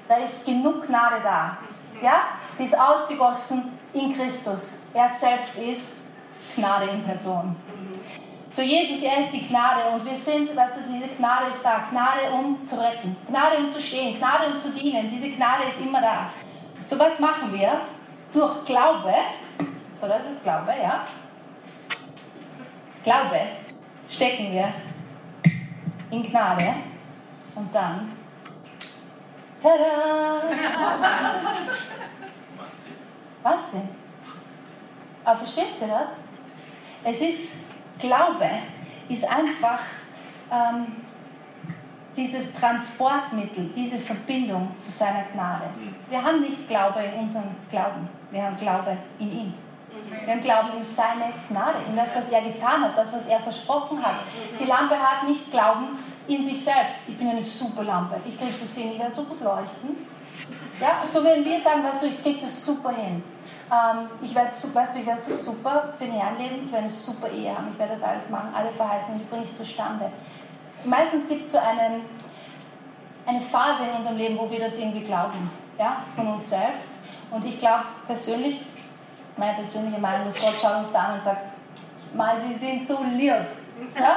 [0.06, 1.56] Da ist genug Gnade da.
[2.02, 2.20] Ja?
[2.58, 3.64] Die ist ausgegossen
[3.94, 4.88] in Christus.
[4.92, 6.00] Er selbst ist
[6.56, 7.56] Gnade in Person.
[8.54, 11.88] So Jesus, er ist die Gnade und wir sind, weißt du, diese Gnade ist da.
[11.90, 13.16] Gnade, um zu retten.
[13.28, 14.16] Gnade, um zu stehen.
[14.16, 15.10] Gnade, um zu dienen.
[15.10, 16.30] Diese Gnade ist immer da.
[16.84, 17.80] So was machen wir?
[18.32, 19.12] Durch Glaube.
[20.00, 21.04] So, das ist Glaube, ja.
[23.02, 23.40] Glaube
[24.08, 24.72] stecken wir
[26.10, 26.74] in Gnade
[27.56, 28.12] und dann
[29.60, 30.42] Tada!
[33.42, 33.88] Wahnsinn.
[35.24, 36.08] Aber versteht ihr das?
[37.02, 37.73] Es ist,
[38.06, 38.50] Glaube
[39.08, 39.80] ist einfach
[40.52, 40.86] ähm,
[42.16, 45.64] dieses Transportmittel, diese Verbindung zu seiner Gnade.
[46.10, 49.54] Wir haben nicht Glaube in unserem Glauben, wir haben Glaube in ihn.
[50.24, 53.40] Wir haben Glauben in seine Gnade, in das, was er getan hat, das, was er
[53.40, 54.16] versprochen hat.
[54.58, 55.86] Die Lampe hat nicht Glauben
[56.28, 57.08] in sich selbst.
[57.08, 58.16] Ich bin eine super Lampe.
[58.26, 59.96] Ich kriege das hin, ich werde so gut leuchten.
[60.80, 63.22] Ja, so wenn wir sagen, weißt du, ich kriege das super hin.
[63.74, 67.50] Ähm, ich werde, weißt du, ich super für den leben, ich werde eine super Ehe
[67.50, 70.12] haben, ich werde das alles machen, alle Verheißungen, die bringe ich zustande.
[70.84, 72.02] Meistens gibt es so einen,
[73.26, 77.06] eine Phase in unserem Leben, wo wir das irgendwie glauben, ja, von uns selbst.
[77.30, 78.60] Und ich glaube persönlich,
[79.36, 81.42] meine persönliche Meinung ist, Gott schaut uns da an und sagt,
[82.14, 83.34] mal, sie sind so lieb,
[83.98, 84.16] ja?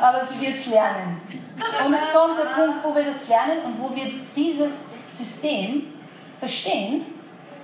[0.00, 1.20] aber sie wird lernen.
[1.86, 4.72] Und es kommt der Punkt, wo wir das lernen und wo wir dieses
[5.06, 5.84] System
[6.40, 7.04] verstehen.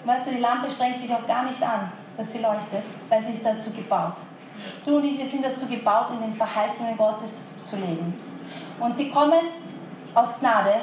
[0.07, 3.33] Weißt du, die Lampe strengt sich auch gar nicht an, dass sie leuchtet, weil sie
[3.33, 4.15] ist dazu gebaut.
[4.85, 8.15] Du und ich, wir sind dazu gebaut, in den Verheißungen Gottes zu leben.
[8.79, 9.41] Und sie kommen
[10.15, 10.75] aus Gnade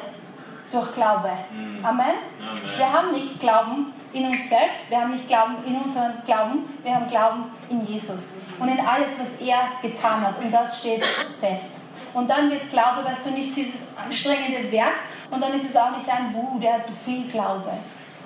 [0.73, 1.29] durch Glaube.
[1.51, 1.85] Mhm.
[1.85, 2.05] Amen.
[2.05, 2.77] Amen.
[2.77, 6.93] Wir haben nicht Glauben in uns selbst, wir haben nicht Glauben in unseren Glauben, wir
[6.93, 10.37] haben Glauben in Jesus und in alles, was er getan hat.
[10.39, 11.83] Und das steht fest.
[12.13, 14.95] Und dann wird Glaube, weißt du, nicht dieses anstrengende Werk
[15.31, 17.71] und dann ist es auch nicht ein Buh, der hat zu viel Glaube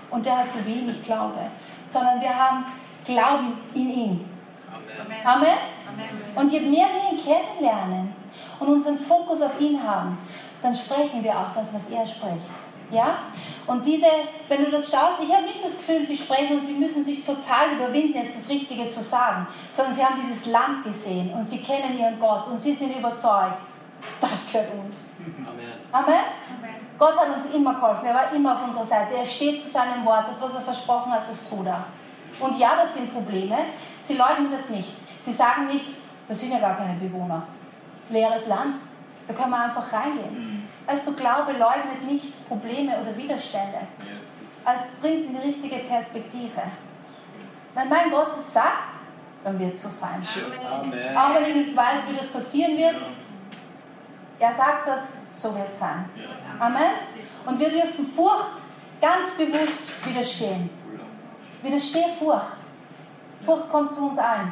[0.10, 1.40] und der hat zu wenig Glaube,
[1.88, 2.66] sondern wir haben
[3.06, 4.30] Glauben in ihn.
[5.24, 5.24] Amen.
[5.26, 5.58] Amen.
[6.36, 8.14] Und je mehr wir ihn kennenlernen
[8.60, 10.18] und unseren Fokus auf ihn haben,
[10.62, 12.68] dann sprechen wir auch das, was er spricht.
[12.92, 13.18] Ja?
[13.68, 14.08] Und diese,
[14.48, 17.26] wenn du das schaust, ich habe nicht das Gefühl, sie sprechen und sie müssen sich
[17.26, 21.60] total überwinden, jetzt das Richtige zu sagen, sondern sie haben dieses Land gesehen und sie
[21.60, 23.60] kennen ihren Gott und sie sind überzeugt,
[24.22, 25.18] das gehört uns.
[25.46, 25.74] Amen.
[25.92, 26.24] Amen.
[26.98, 30.04] Gott hat uns immer geholfen, er war immer auf unserer Seite, er steht zu seinem
[30.06, 31.84] Wort, das, was er versprochen hat, das tut er.
[32.40, 33.58] Und ja, das sind Probleme,
[34.02, 34.90] sie leugnen das nicht.
[35.22, 35.86] Sie sagen nicht,
[36.28, 37.44] das sind ja gar keine Bewohner.
[38.10, 38.76] Leeres Land,
[39.28, 40.68] da können wir einfach reingehen.
[40.86, 43.80] Weißt du, Glaube leugnet nicht Probleme oder Widerstände.
[44.66, 46.62] Es bringt sie in die richtige Perspektive.
[47.74, 48.94] Wenn mein Gott es sagt,
[49.44, 50.22] dann wird es so sein.
[50.82, 51.18] Amen.
[51.18, 52.96] Auch wenn ich nicht weiß, wie das passieren wird,
[54.40, 56.06] er sagt das, so wird es sein.
[56.60, 56.92] Amen.
[57.46, 58.56] Und wir dürfen Furcht
[59.02, 60.70] ganz bewusst widerstehen.
[61.64, 62.58] Widersteh Furcht.
[63.46, 64.52] Furcht kommt zu uns allen.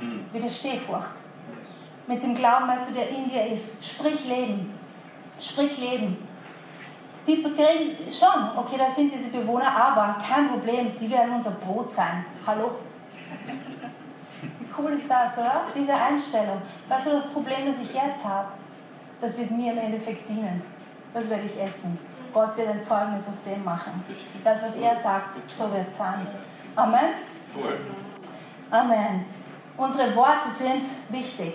[0.00, 0.26] Mhm.
[0.32, 1.24] Widersteh Furcht.
[2.06, 3.86] Mit dem Glauben, weißt du, der in dir ist.
[3.86, 4.72] Sprich Leben.
[5.40, 6.16] Sprich Leben.
[7.26, 11.90] Die kriegen schon, okay, da sind diese Bewohner, aber kein Problem, die werden unser Brot
[11.90, 12.24] sein.
[12.46, 12.72] Hallo?
[14.58, 15.62] Wie cool ist das, oder?
[15.74, 16.60] Diese Einstellung.
[16.86, 18.48] Weißt du, das Problem, das ich jetzt habe,
[19.24, 20.62] das wird mir im Endeffekt dienen.
[21.14, 21.98] Das werde ich essen.
[22.32, 24.04] Gott wird ein Zeugnis aus dem machen.
[24.42, 26.26] Das, was er sagt, so wird es sein.
[26.76, 27.14] Amen.
[28.70, 29.24] Amen.
[29.78, 31.54] Unsere Worte sind wichtig.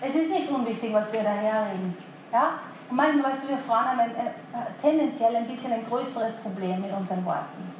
[0.00, 1.96] Es ist nicht unwichtig, was wir daherreden.
[2.32, 2.50] Ja?
[2.88, 6.80] Und manchmal, weißt du, wir Frauen haben ein, äh, tendenziell ein bisschen ein größeres Problem
[6.82, 7.72] mit unseren Worten.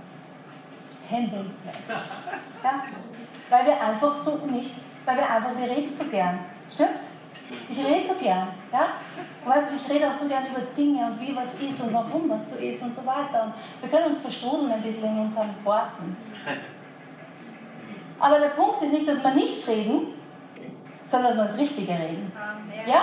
[1.08, 1.74] Tendenziell.
[2.64, 2.82] Ja?
[3.50, 4.72] Weil wir einfach so nicht,
[5.04, 6.40] weil wir einfach, wir reden so gern.
[6.74, 7.27] Stimmt's?
[7.70, 8.48] Ich rede so gern.
[8.72, 8.86] Ja?
[9.44, 12.50] Weißt ich rede auch so gern über Dinge und wie was ist und warum was
[12.50, 13.44] so ist und so weiter.
[13.44, 16.16] Und wir können uns verstrudeln ein bisschen in unseren Worten.
[18.20, 20.08] Aber der Punkt ist nicht, dass wir nichts reden,
[21.08, 22.32] sondern dass wir das Richtige reden.
[22.86, 23.02] Ja?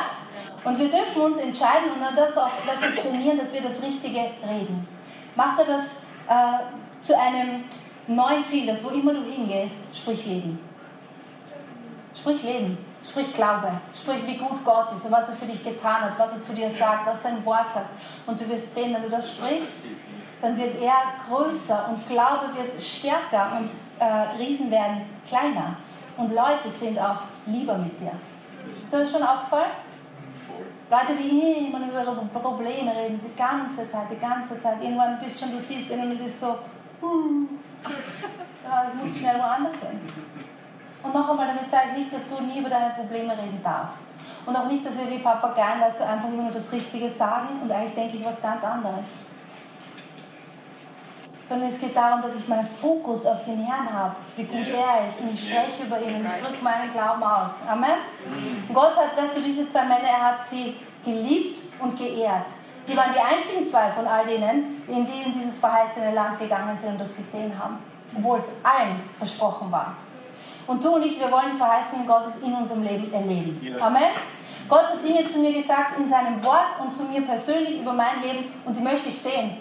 [0.64, 4.20] Und wir dürfen uns entscheiden und dann das auch wir trainieren, dass wir das Richtige
[4.20, 4.88] reden.
[5.36, 7.64] Mach dir das äh, zu einem
[8.08, 10.60] neuen Ziel, dass wo immer du hingehst, sprich Leben.
[12.16, 12.78] Sprich Leben,
[13.08, 13.72] sprich Glaube,
[14.06, 16.54] sprich wie gut Gott ist und was er für dich getan hat, was er zu
[16.54, 17.90] dir sagt, was sein Wort sagt.
[18.28, 19.86] Und du wirst sehen, wenn du das sprichst,
[20.42, 20.94] dann wird er
[21.28, 25.76] größer und Glaube wird stärker und äh, Riesen werden kleiner.
[26.18, 28.12] Und Leute sind auch lieber mit dir.
[28.72, 29.72] Ist das schon aufgefallen?
[30.92, 34.84] Leute, die immer über ihre Probleme reden, die ganze Zeit, die ganze Zeit.
[34.84, 36.50] Irgendwann bist schon, du siehst ihnen und es ist so,
[37.02, 37.48] uh,
[37.84, 40.00] ich muss schnell woanders hin.
[41.06, 44.16] Und noch einmal, damit sage ich nicht, dass du nie über deine Probleme reden darfst.
[44.46, 47.62] Und auch nicht, dass wir wie Papageien, weißt du, einfach immer nur das Richtige sagen
[47.62, 49.34] und eigentlich denke ich was ganz anderes.
[51.48, 55.08] Sondern es geht darum, dass ich meinen Fokus auf den Herrn habe, wie gut er
[55.08, 55.22] ist.
[55.22, 57.68] Und ich spreche über ihn und ich drücke meinen Glauben aus.
[57.70, 58.02] Amen.
[58.68, 62.48] Und Gott hat, weißt du, diese zwei Männer, er hat sie geliebt und geehrt.
[62.88, 66.78] Die waren die einzigen zwei von all denen, in die in dieses verheißene Land gegangen
[66.82, 67.78] sind und das gesehen haben.
[68.18, 69.94] Obwohl es allen versprochen war.
[70.68, 73.60] Und du und ich, wir wollen die Verheißungen Gottes in unserem Leben erleben.
[73.62, 73.82] Yes.
[73.82, 74.10] Amen.
[74.68, 78.22] Gott hat Dinge zu mir gesagt in seinem Wort und zu mir persönlich über mein
[78.22, 79.58] Leben und die möchte ich sehen.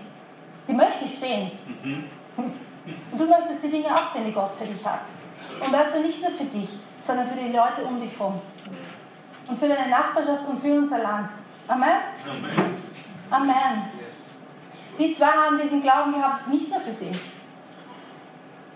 [0.67, 1.51] Die möchte ich sehen.
[1.85, 5.01] Und du möchtest die Dinge auch sehen, die Gott für dich hat.
[5.61, 6.69] Und weißt du, nicht nur für dich,
[7.03, 8.41] sondern für die Leute um dich herum.
[9.47, 11.29] Und für deine Nachbarschaft und für unser Land.
[11.69, 11.89] Amen.
[12.31, 12.77] Amen.
[13.31, 13.83] Amen.
[14.07, 14.35] Yes.
[14.99, 17.17] Die zwei haben diesen Glauben gehabt, nicht nur für sich.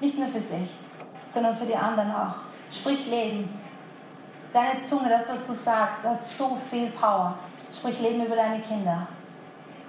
[0.01, 0.69] Nicht nur für sich,
[1.29, 2.35] sondern für die anderen auch.
[2.73, 3.49] Sprich Leben.
[4.53, 7.35] Deine Zunge, das, was du sagst, hat so viel Power.
[7.79, 9.07] Sprich Leben über deine Kinder.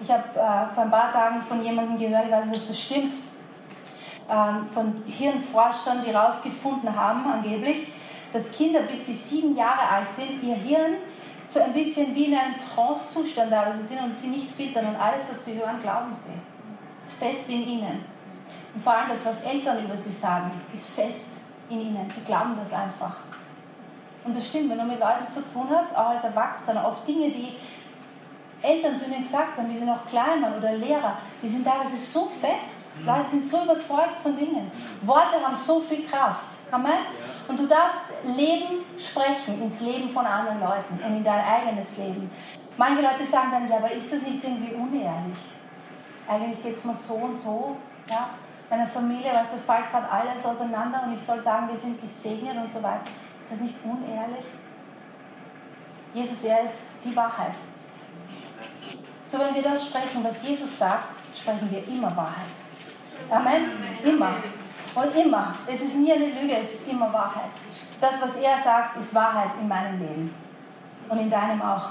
[0.02, 2.80] Ich habe äh, vor ein paar Tagen von jemandem gehört, ich weiß nicht, ob das
[2.80, 3.14] stimmt,
[4.30, 7.94] ähm, von Hirnforschern, die herausgefunden haben, angeblich,
[8.32, 10.96] dass Kinder, bis sie sieben Jahre alt sind, ihr Hirn
[11.46, 15.32] so ein bisschen wie in einem Trance-Zustand teilweise sind und sie nicht filtern und alles,
[15.32, 16.40] was sie hören, glauben sie.
[17.02, 18.06] Ist fest in ihnen.
[18.80, 21.32] Und vor allem das, was Eltern über sie sagen, ist fest
[21.70, 22.10] in ihnen.
[22.10, 23.14] Sie glauben das einfach.
[24.24, 27.30] Und das stimmt, wenn du mit Leuten zu tun hast, auch als Erwachsener, oft Dinge,
[27.30, 27.58] die
[28.62, 31.98] Eltern zu ihnen gesagt haben, wie sie noch klein waren oder Lehrer, die sind teilweise
[31.98, 33.04] so fest.
[33.06, 34.72] Leute sind so überzeugt von Dingen.
[35.02, 36.72] Worte haben so viel Kraft.
[36.72, 37.00] Amen.
[37.50, 42.32] Und du darfst Leben sprechen ins Leben von anderen Leuten und in dein eigenes Leben.
[42.78, 45.40] Manche Leute sagen dann, ja, aber ist das nicht irgendwie unehrlich?
[46.30, 47.76] Eigentlich geht es mir so und so.
[48.10, 48.30] Ja?
[48.70, 52.56] Meiner Familie, weißt du, fällt gerade alles auseinander und ich soll sagen, wir sind gesegnet
[52.56, 53.02] und so weiter.
[53.42, 54.46] Ist das nicht unehrlich?
[56.14, 57.54] Jesus, er ist die Wahrheit.
[59.28, 62.50] So, wenn wir das sprechen, was Jesus sagt, sprechen wir immer Wahrheit.
[63.30, 63.72] Amen?
[64.04, 64.34] Immer.
[64.96, 65.54] Und immer.
[65.68, 67.52] Es ist nie eine Lüge, es ist immer Wahrheit.
[68.02, 70.34] Das, was er sagt, ist Wahrheit in meinem Leben.
[71.10, 71.90] Und in deinem auch.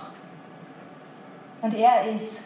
[1.61, 2.45] Und er ist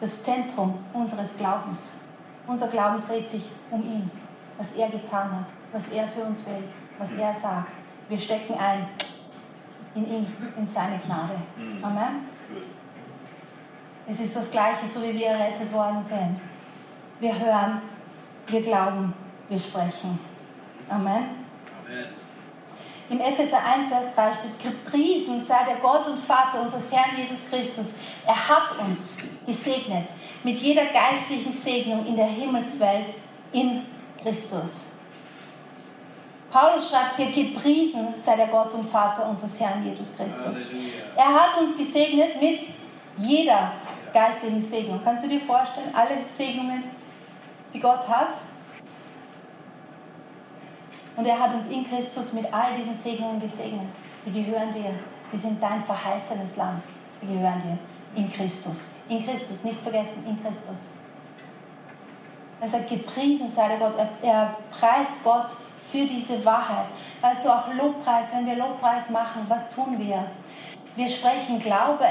[0.00, 2.07] das Zentrum unseres Glaubens.
[2.48, 4.10] Unser Glauben dreht sich um ihn,
[4.56, 6.64] was er getan hat, was er für uns will,
[6.98, 7.68] was er sagt.
[8.08, 8.88] Wir stecken ein
[9.94, 11.36] in ihn, in seine Gnade.
[11.82, 12.26] Amen.
[14.08, 16.40] Es ist das Gleiche, so wie wir errettet worden sind.
[17.20, 17.82] Wir hören,
[18.46, 19.12] wir glauben,
[19.50, 20.18] wir sprechen.
[20.88, 21.28] Amen.
[21.86, 22.06] Amen.
[23.10, 27.50] Im Epheser 1, Vers 3 steht, gepriesen sei der Gott und Vater unseres Herrn Jesus
[27.50, 27.94] Christus.
[28.26, 30.08] Er hat uns gesegnet
[30.44, 33.08] mit jeder geistlichen Segnung in der Himmelswelt
[33.52, 33.82] in
[34.22, 34.98] Christus.
[36.50, 40.74] Paulus schreibt hier, gepriesen sei der Gott und Vater unseres Herrn Jesus Christus.
[41.16, 42.60] Er hat uns gesegnet mit
[43.18, 43.72] jeder
[44.12, 45.00] geistlichen Segnung.
[45.04, 46.82] Kannst du dir vorstellen, alle Segnungen,
[47.74, 48.34] die Gott hat?
[51.16, 53.88] Und er hat uns in Christus mit all diesen Segnungen gesegnet.
[54.24, 54.94] Die gehören dir.
[55.32, 56.82] Die sind dein verheißenes Land.
[57.20, 57.78] Die gehören dir.
[58.18, 59.04] In Christus.
[59.08, 59.62] In Christus.
[59.62, 61.06] Nicht vergessen, in Christus.
[62.60, 63.94] Er sagt, gepriesen sei der Gott.
[63.96, 65.46] Er, er preist Gott
[65.90, 66.86] für diese Wahrheit.
[67.20, 70.24] Weißt du, auch Lobpreis, wenn wir Lobpreis machen, was tun wir?
[70.96, 72.08] Wir sprechen Glaube.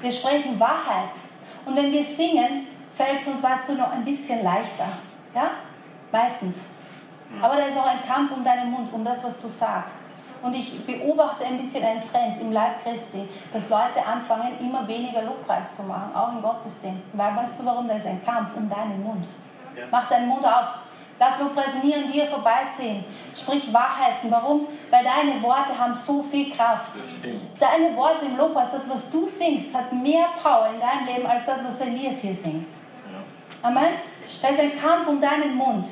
[0.00, 1.10] Wir sprechen Wahrheit.
[1.64, 4.86] Und wenn wir singen, fällt es uns, weißt du, noch ein bisschen leichter.
[5.34, 5.50] Ja?
[6.12, 6.56] Meistens.
[7.40, 10.11] Aber da ist auch ein Kampf um deinen Mund, um das, was du sagst.
[10.42, 15.22] Und ich beobachte ein bisschen einen Trend im Leib Christi, dass Leute anfangen, immer weniger
[15.22, 17.04] Lobpreis zu machen, auch im Gottesdienst.
[17.12, 17.86] Weil weißt du warum?
[17.86, 19.24] Da ist ein Kampf um deinen Mund.
[19.76, 19.84] Ja.
[19.90, 20.66] Mach deinen Mund auf.
[21.18, 23.04] Lass Lobpreis nie an dir vorbeiziehen.
[23.36, 24.30] Sprich Wahrheiten.
[24.30, 24.66] Warum?
[24.90, 26.92] Weil deine Worte haben so viel Kraft.
[27.60, 31.46] Deine Worte im Lobpreis, das, was du singst, hat mehr Power in deinem Leben als
[31.46, 32.66] das, was Elias hier singt.
[33.62, 33.92] Amen?
[34.42, 35.86] Da ist ein Kampf um deinen Mund.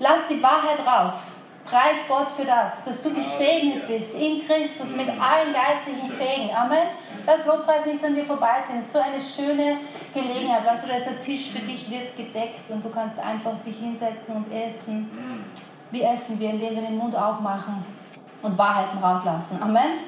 [0.00, 1.43] Lass die Wahrheit raus.
[1.64, 6.54] Preis Gott für das, dass du gesegnet bist in Christus mit allen geistlichen Segen.
[6.54, 6.88] Amen.
[7.26, 9.78] Lass Lobpreis nicht an dir ist so eine schöne
[10.12, 10.66] Gelegenheit.
[10.66, 13.78] Weißt du, da ist der Tisch für dich, wird gedeckt und du kannst einfach dich
[13.78, 15.10] hinsetzen und essen.
[15.90, 17.82] Wie essen wir, indem wir den Mund aufmachen
[18.42, 19.58] und Wahrheiten rauslassen.
[19.62, 20.00] Amen.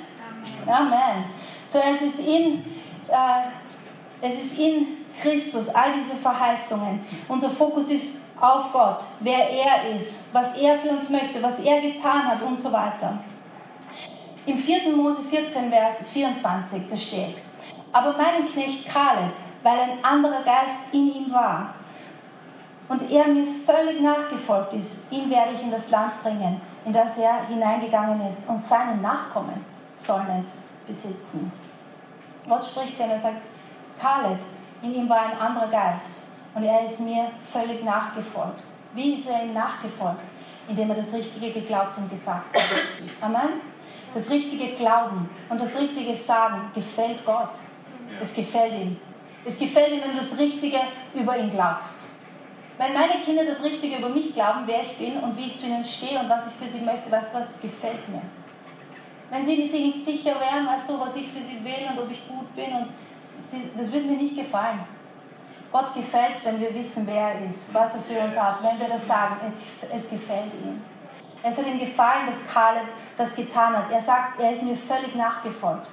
[0.67, 1.25] Amen.
[1.69, 2.65] So, es ist in,
[3.09, 4.87] äh, es ist in
[5.21, 7.05] Christus, all diese Verheißungen.
[7.29, 11.81] Unser Fokus ist auf Gott, wer er ist, was er für uns möchte, was er
[11.81, 13.19] getan hat und so weiter.
[14.47, 14.95] Im 4.
[14.97, 17.37] Mose 14, Vers 24, da steht,
[17.93, 21.75] aber mein Knecht Kaleb, weil ein anderer Geist in ihm war
[22.89, 27.19] und er mir völlig nachgefolgt ist, ihn werde ich in das Land bringen, in das
[27.19, 29.65] er hineingegangen ist und seine Nachkommen
[29.97, 31.51] sollen es besitzen.
[32.49, 33.41] Gott spricht und er sagt,
[34.01, 34.39] Kaleb,
[34.83, 36.26] in ihm war ein anderer Geist
[36.57, 38.61] und er ist mir völlig nachgefolgt.
[38.95, 40.23] Wie ist er ihm nachgefolgt?
[40.69, 42.65] Indem er das Richtige geglaubt und gesagt hat.
[43.21, 43.61] Amen.
[44.15, 47.51] Das richtige Glauben und das richtige Sagen gefällt Gott.
[48.23, 48.97] Es gefällt ihm.
[49.45, 50.79] Es gefällt ihm, wenn du das Richtige
[51.15, 52.17] über ihn glaubst.
[52.79, 55.67] Wenn meine Kinder das Richtige über mich glauben, wer ich bin und wie ich zu
[55.67, 58.23] ihnen stehe und was ich für sie möchte, weißt du was, gefällt mir.
[59.31, 62.11] Wenn sie sich nicht sicher wären, weißt du, was ich für sie will und ob
[62.11, 62.89] ich gut bin, und
[63.53, 64.96] das wird mir nicht gefallen.
[65.73, 68.81] Gott gefällt es, wenn wir wissen, wer er ist, was er für uns hat, wenn
[68.81, 69.37] wir das sagen,
[69.95, 70.81] es gefällt ihm.
[71.43, 73.91] Es hat ihm gefallen, dass Kaleb das getan hat.
[73.91, 75.89] Er sagt, er ist mir völlig nachgefolgt.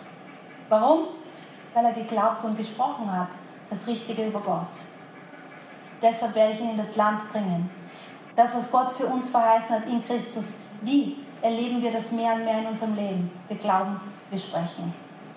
[0.70, 1.08] Warum?
[1.74, 3.30] Weil er geglaubt und gesprochen hat,
[3.70, 4.68] das Richtige über Gott.
[6.02, 7.70] Deshalb werde ich ihn in das Land bringen.
[8.36, 12.46] Das, was Gott für uns verheißen hat in Christus, wie erleben wir das mehr und
[12.46, 13.32] mehr in unserem Leben?
[13.48, 14.94] Wir glauben, wir sprechen.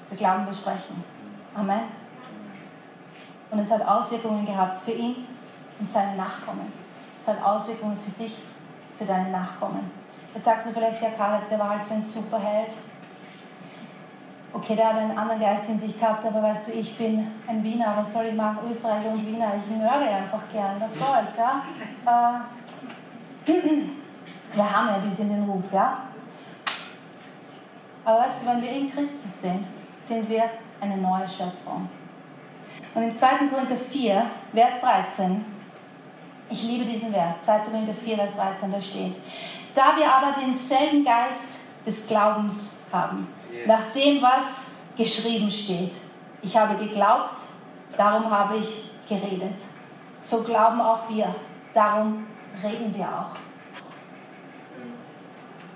[0.09, 1.05] Wir glauben, wir sprechen.
[1.55, 2.06] Amen.
[3.51, 5.17] Und es hat Auswirkungen gehabt für ihn
[5.79, 6.73] und seine Nachkommen.
[7.21, 8.35] Es hat Auswirkungen für dich,
[8.99, 9.91] für deine Nachkommen.
[10.35, 12.73] Jetzt sagst du vielleicht, ja, Kaleb, der war halt so ein Superheld.
[14.53, 17.63] Okay, der hat einen anderen Geist in sich gehabt, aber weißt du, ich bin ein
[17.63, 18.59] Wiener, was soll ich machen?
[18.71, 21.63] Österreicher und Wiener, ich nörgel einfach gern, was soll's, ja?
[22.07, 23.53] Äh,
[24.55, 25.99] wir haben ja ein bisschen den Ruf, ja?
[28.05, 29.67] Aber weißt du, wenn wir in Christus sind,
[30.03, 30.45] sind wir
[30.81, 31.89] eine neue Schöpfung.
[32.97, 33.27] Und im 2.
[33.53, 35.45] Korinther 4, Vers 13,
[36.49, 37.59] ich liebe diesen Vers, 2.
[37.59, 39.15] Korinther 4, Vers 13, da steht,
[39.75, 43.29] Da wir aber denselben Geist des Glaubens haben,
[43.67, 45.93] nach dem, was geschrieben steht.
[46.41, 47.39] Ich habe geglaubt,
[47.99, 49.61] darum habe ich geredet.
[50.19, 51.35] So glauben auch wir,
[51.75, 52.27] darum
[52.65, 53.37] reden wir auch.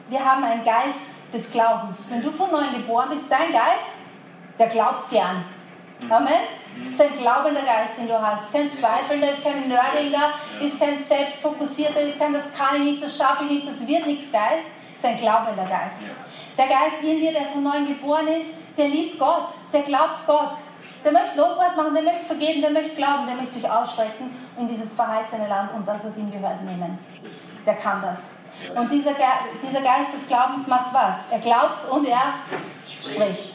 [0.09, 2.11] Wir haben einen Geist des Glaubens.
[2.13, 4.09] Wenn du von neuem geboren bist, dein Geist,
[4.59, 5.45] der glaubt gern.
[6.09, 6.33] Amen.
[6.89, 8.53] Es ist ein glaubender Geist, den du hast.
[8.53, 13.17] Kein Zweifelnder, ist kein Nerdinger, ist kein selbstfokussierter, ist kein, das kann ich nicht, das
[13.17, 14.67] schaffe ich nicht, das wird nichts Geist.
[14.91, 16.05] Es ist ein glaubender Geist.
[16.57, 20.53] Der Geist in dir, der von neuem geboren ist, der liebt Gott, der glaubt Gott.
[21.05, 24.69] Der möchte Lobpreis machen, der möchte vergeben, der möchte glauben, der möchte sich ausstrecken in
[24.69, 26.99] dieses verheißene Land und das, was ihm gehört, nehmen.
[27.65, 28.41] Der kann das.
[28.75, 29.25] Und dieser, Ge
[29.63, 31.31] dieser Geist des Glaubens macht was?
[31.31, 32.35] Er glaubt und er
[32.87, 33.53] spricht.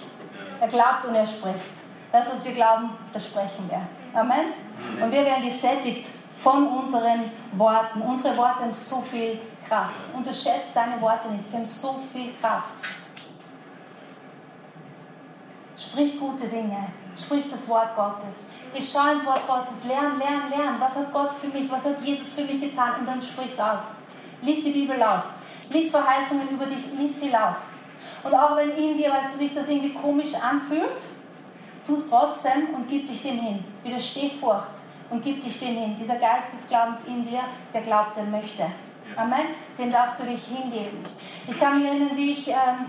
[0.62, 1.85] Er glaubt und er spricht.
[2.16, 3.82] Das, was wir glauben, das sprechen wir.
[4.18, 4.54] Amen.
[5.02, 6.08] Und wir werden gesättigt
[6.40, 7.20] von unseren
[7.58, 8.02] Worten.
[8.04, 10.16] Unsere Worte haben so viel Kraft.
[10.16, 12.86] Unterschätzt deine Worte nicht, sie haben so viel Kraft.
[15.78, 16.88] Sprich gute Dinge,
[17.22, 18.52] sprich das Wort Gottes.
[18.74, 20.76] Ich schaue ins Wort Gottes, lern, lern, lern.
[20.80, 23.02] Was hat Gott für mich, was hat Jesus für mich getan?
[23.02, 23.84] Und dann sprich es aus.
[24.42, 25.24] Lies die Bibel laut.
[25.70, 27.58] Lies Verheißungen über dich, lies sie laut.
[28.24, 31.25] Und auch wenn in dir, weißt du, sich das irgendwie komisch anfühlt,
[31.86, 33.64] tu es trotzdem und gib dich dem hin.
[33.84, 34.72] Widersteh Furcht
[35.10, 35.96] und gib dich dem hin.
[36.00, 37.42] Dieser Geist des Glaubens in dir,
[37.74, 38.66] der glaubt, der möchte.
[39.16, 39.46] Amen.
[39.78, 41.04] Dem darfst du dich hingeben.
[41.48, 42.88] Ich kann mich erinnern, wie ich, ähm,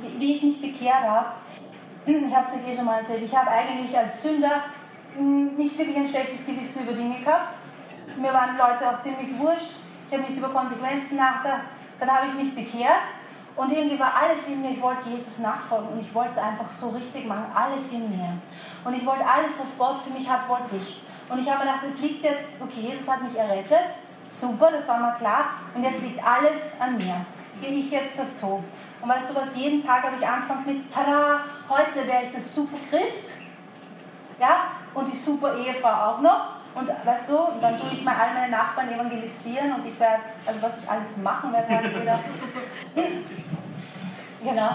[0.00, 1.26] wie, wie, ich mich bekehrt habe.
[2.06, 3.22] Ich habe es euch eh schon mal erzählt.
[3.22, 4.62] Ich habe eigentlich als Sünder
[5.16, 7.54] hm, nicht wirklich ein schlechtes Gewissen über Dinge gehabt.
[8.16, 9.72] Mir waren Leute auch ziemlich wurscht.
[10.08, 11.62] Ich habe nicht über Konsequenzen nachgedacht.
[12.00, 13.02] Dann habe ich mich bekehrt
[13.56, 14.70] und irgendwie war alles in mir.
[14.70, 17.46] Ich wollte Jesus nachfolgen und ich wollte es einfach so richtig machen.
[17.54, 18.28] Alles in mir.
[18.84, 21.02] Und ich wollte alles, was Gott für mich hat, wollte ich.
[21.28, 23.90] Und ich habe gedacht, es liegt jetzt, okay, Jesus hat mich errettet
[24.30, 25.44] Super, das war mal klar.
[25.74, 27.24] Und jetzt liegt alles an mir,
[27.60, 28.62] wie ich jetzt das tue.
[29.00, 32.54] Und weißt du was, jeden Tag habe ich angefangen mit, tada, heute wäre ich das
[32.54, 33.42] super Christ.
[34.38, 36.55] Ja, und die super Ehefrau auch noch.
[36.76, 40.60] Und weißt du, dann tue ich mal all meine Nachbarn evangelisieren und ich werde, also
[40.60, 42.18] was ich alles machen werde, halt wieder.
[44.44, 44.70] genau.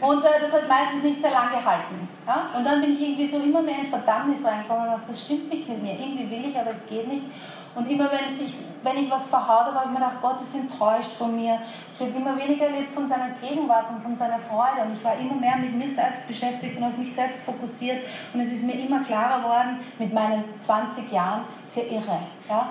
[0.00, 2.06] Und äh, das hat meistens nicht sehr lange gehalten.
[2.26, 2.50] Ja?
[2.54, 5.48] Und dann bin ich irgendwie so immer mehr in Verdammnis reingekommen und dachte, das stimmt
[5.48, 5.92] nicht mit mir.
[5.92, 7.24] Irgendwie will ich, aber es geht nicht.
[7.74, 10.54] Und immer wenn, sich, wenn ich was verhaut habe, habe ich mir gedacht, Gott ist
[10.54, 11.58] enttäuscht von mir.
[11.94, 14.86] Ich habe immer weniger erlebt von seiner Gegenwart und von seiner Freude.
[14.86, 17.98] Und ich war immer mehr mit mir selbst beschäftigt und auf mich selbst fokussiert.
[18.32, 22.20] Und es ist mir immer klarer geworden, mit meinen 20 Jahren, sehr irre.
[22.48, 22.68] Ja?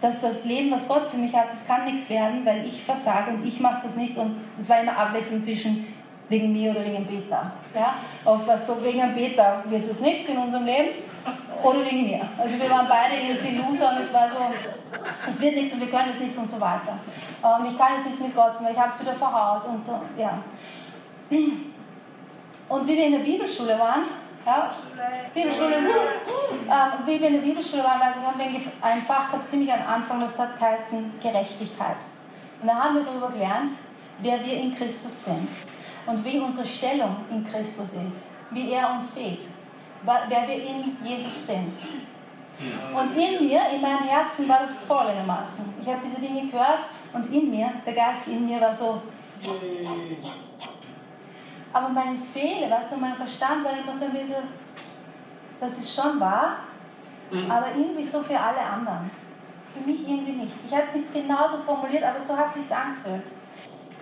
[0.00, 3.32] Dass das Leben, was Gott für mich hat, das kann nichts werden, weil ich versage
[3.32, 4.16] und ich mache das nicht.
[4.16, 5.86] Und es war immer Abwechslung zwischen
[6.30, 7.50] wegen mir oder wegen Peter.
[7.74, 7.94] Ja?
[8.24, 10.90] Oft war so, wegen Peter wird es nichts in unserem Leben
[11.62, 12.20] oder wegen mir.
[12.38, 14.38] Also wir waren beide irgendwie Loser und es war so,
[15.28, 16.98] es wird nichts und wir können es nicht und so weiter.
[17.42, 19.82] Und ich kann jetzt nicht mit Gott, weil ich habe es wieder verhaut und
[20.16, 20.38] ja.
[22.68, 24.02] Und wie wir in der Bibelschule waren,
[24.46, 24.70] ja,
[25.34, 29.72] Bibelschule, äh, wie wir in der Bibelschule waren, also haben wir ein Fach gehabt, ziemlich
[29.72, 31.96] am Anfang, das hat geheißen Gerechtigkeit.
[32.62, 33.70] Und da haben wir darüber gelernt,
[34.20, 35.48] wer wir in Christus sind
[36.06, 39.40] und wie unsere Stellung in Christus ist, wie er uns sieht,
[40.04, 41.72] wer wir in Jesus sind.
[42.94, 45.74] Und in mir, in meinem Herzen war das folgendermaßen.
[45.80, 46.80] Ich habe diese Dinge gehört
[47.12, 49.00] und in mir, der Geist in mir war so.
[51.72, 54.42] Aber meine Seele, weißt du, mein Verstand war immer so ein bisschen,
[55.58, 56.56] das ist schon wahr,
[57.48, 59.10] aber irgendwie so für alle anderen.
[59.72, 60.52] Für mich irgendwie nicht.
[60.66, 63.22] Ich habe es nicht genauso formuliert, aber so hat es sich angefühlt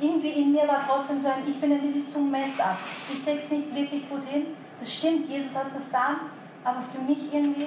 [0.01, 2.77] irgendwie in mir war trotzdem so ein, ich bin ein bisschen zu messed up.
[3.13, 4.47] Ich kriege es nicht wirklich gut hin.
[4.81, 6.17] Das stimmt, Jesus hat das getan,
[6.65, 7.67] aber für mich irgendwie.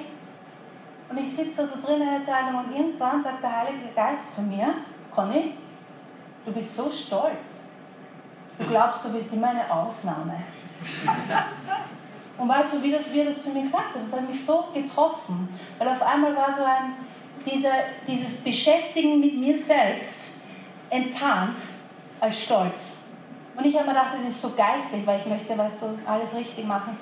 [1.08, 4.36] Und ich sitze da so drin in der Zeitung und irgendwann sagt der Heilige Geist
[4.36, 4.74] zu mir,
[5.14, 5.52] Conny,
[6.46, 7.68] du bist so stolz.
[8.58, 10.34] Du glaubst, du bist immer eine Ausnahme.
[12.38, 14.02] Und weißt du, wie das, wie das zu mir gesagt hat?
[14.02, 15.48] Das hat mich so getroffen.
[15.78, 16.94] Weil auf einmal war so ein,
[17.44, 17.72] dieser,
[18.06, 20.42] dieses Beschäftigen mit mir selbst
[20.90, 21.56] enttarnt
[22.22, 22.98] als Stolz.
[23.56, 26.36] Und ich habe mir gedacht, das ist so geistlich, weil ich möchte, weißt du, alles
[26.36, 26.96] richtig machen.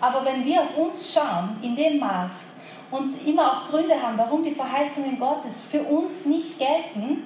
[0.00, 2.60] Aber wenn wir auf uns schauen, in dem Maß,
[2.90, 7.24] und immer auch Gründe haben, warum die Verheißungen Gottes für uns nicht gelten,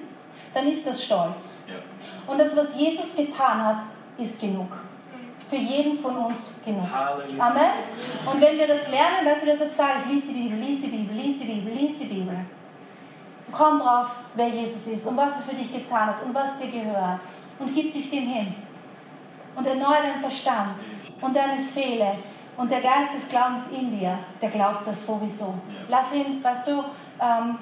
[0.53, 1.63] dann ist das Stolz.
[2.27, 3.79] Und das, was Jesus getan hat,
[4.17, 4.67] ist genug.
[5.49, 6.87] Für jeden von uns genug.
[7.39, 7.71] Amen.
[8.25, 10.87] Und wenn wir das lernen, weißt du, deshalb sage ich, lies die Bibel, lies die
[10.87, 12.37] Bibel, lies die Bibel, lies die Bibel.
[13.51, 16.67] Komm drauf, wer Jesus ist und was er für dich getan hat und was dir
[16.67, 17.19] gehört
[17.59, 18.55] und gib dich dem hin.
[19.55, 20.69] Und erneuere deinen Verstand
[21.21, 22.11] und deine Seele.
[22.57, 25.53] Und der Geist des Glaubens in dir, der glaubt das sowieso.
[25.89, 26.71] Lass ihn, weißt du,
[27.21, 27.57] ähm,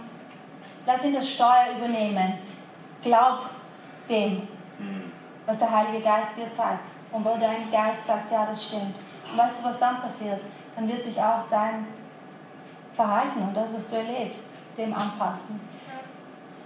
[0.86, 2.34] lass ihn das Steuer übernehmen.
[3.02, 3.40] Glaub
[4.10, 4.48] dem,
[5.46, 6.80] was der Heilige Geist dir zeigt.
[7.12, 8.96] Und wo dein Geist sagt, ja, das stimmt.
[9.32, 10.40] Und weißt du, was dann passiert?
[10.76, 11.86] Dann wird sich auch dein
[12.96, 15.60] Verhalten und das, was du erlebst, dem anpassen.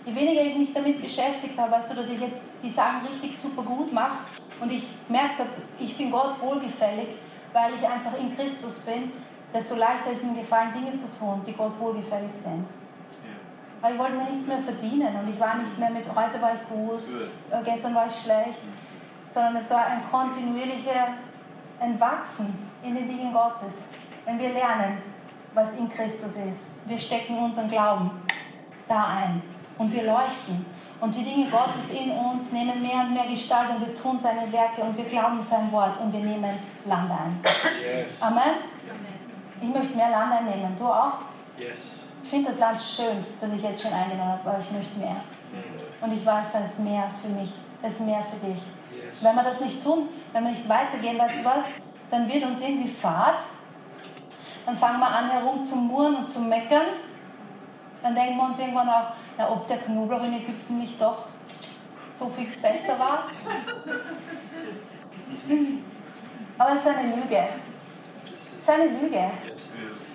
[0.08, 3.38] Je weniger ich mich damit beschäftigt habe, weißt du, dass ich jetzt die Sachen richtig
[3.38, 4.16] super gut mache.
[4.62, 5.44] Und ich merke,
[5.82, 7.10] ich bin Gott wohlgefällig,
[7.52, 9.12] weil ich einfach in Christus bin,
[9.54, 12.66] desto leichter ist mir gefallen, Dinge zu tun, die Gott wohlgefällig sind.
[13.82, 16.54] Weil ich wollte mir nichts mehr verdienen und ich war nicht mehr mit, heute war
[16.56, 17.02] ich gut,
[17.52, 18.62] äh, gestern war ich schlecht,
[19.30, 21.10] sondern es war ein kontinuierlicher
[21.82, 23.90] Entwachsen in den Dingen Gottes.
[24.24, 25.00] Wenn wir lernen,
[25.54, 28.10] was in Christus ist, wir stecken unseren Glauben
[28.88, 29.42] da ein
[29.78, 30.66] und wir leuchten.
[31.00, 34.52] Und die Dinge Gottes in uns nehmen mehr und mehr Gestalt und wir tun seine
[34.52, 37.40] Werke und wir glauben sein Wort und wir nehmen Land ein.
[37.82, 38.24] Yes.
[38.24, 38.58] Amen.
[39.62, 40.76] Ich möchte mehr Land einnehmen.
[40.78, 41.14] Du auch?
[41.58, 42.00] Yes.
[42.24, 45.16] Ich finde das Land schön, das ich jetzt schon eingenommen habe, aber ich möchte mehr.
[46.02, 48.58] Und ich weiß, da ist mehr für mich, da ist mehr für dich.
[48.58, 49.24] Yes.
[49.24, 51.66] Wenn wir das nicht tun, wenn wir nicht weitergehen, weißt du was,
[52.10, 53.38] dann wird uns irgendwie Fahrt.
[54.66, 56.88] Dann fangen wir an herum zu murren und zu meckern.
[58.02, 61.26] Dann denken wir uns irgendwann auch, na, ob der Knoblauch in Ägypten nicht doch
[62.12, 63.30] so viel besser war.
[66.58, 67.48] Aber es ist eine Lüge.
[68.36, 69.32] Es ist eine Lüge.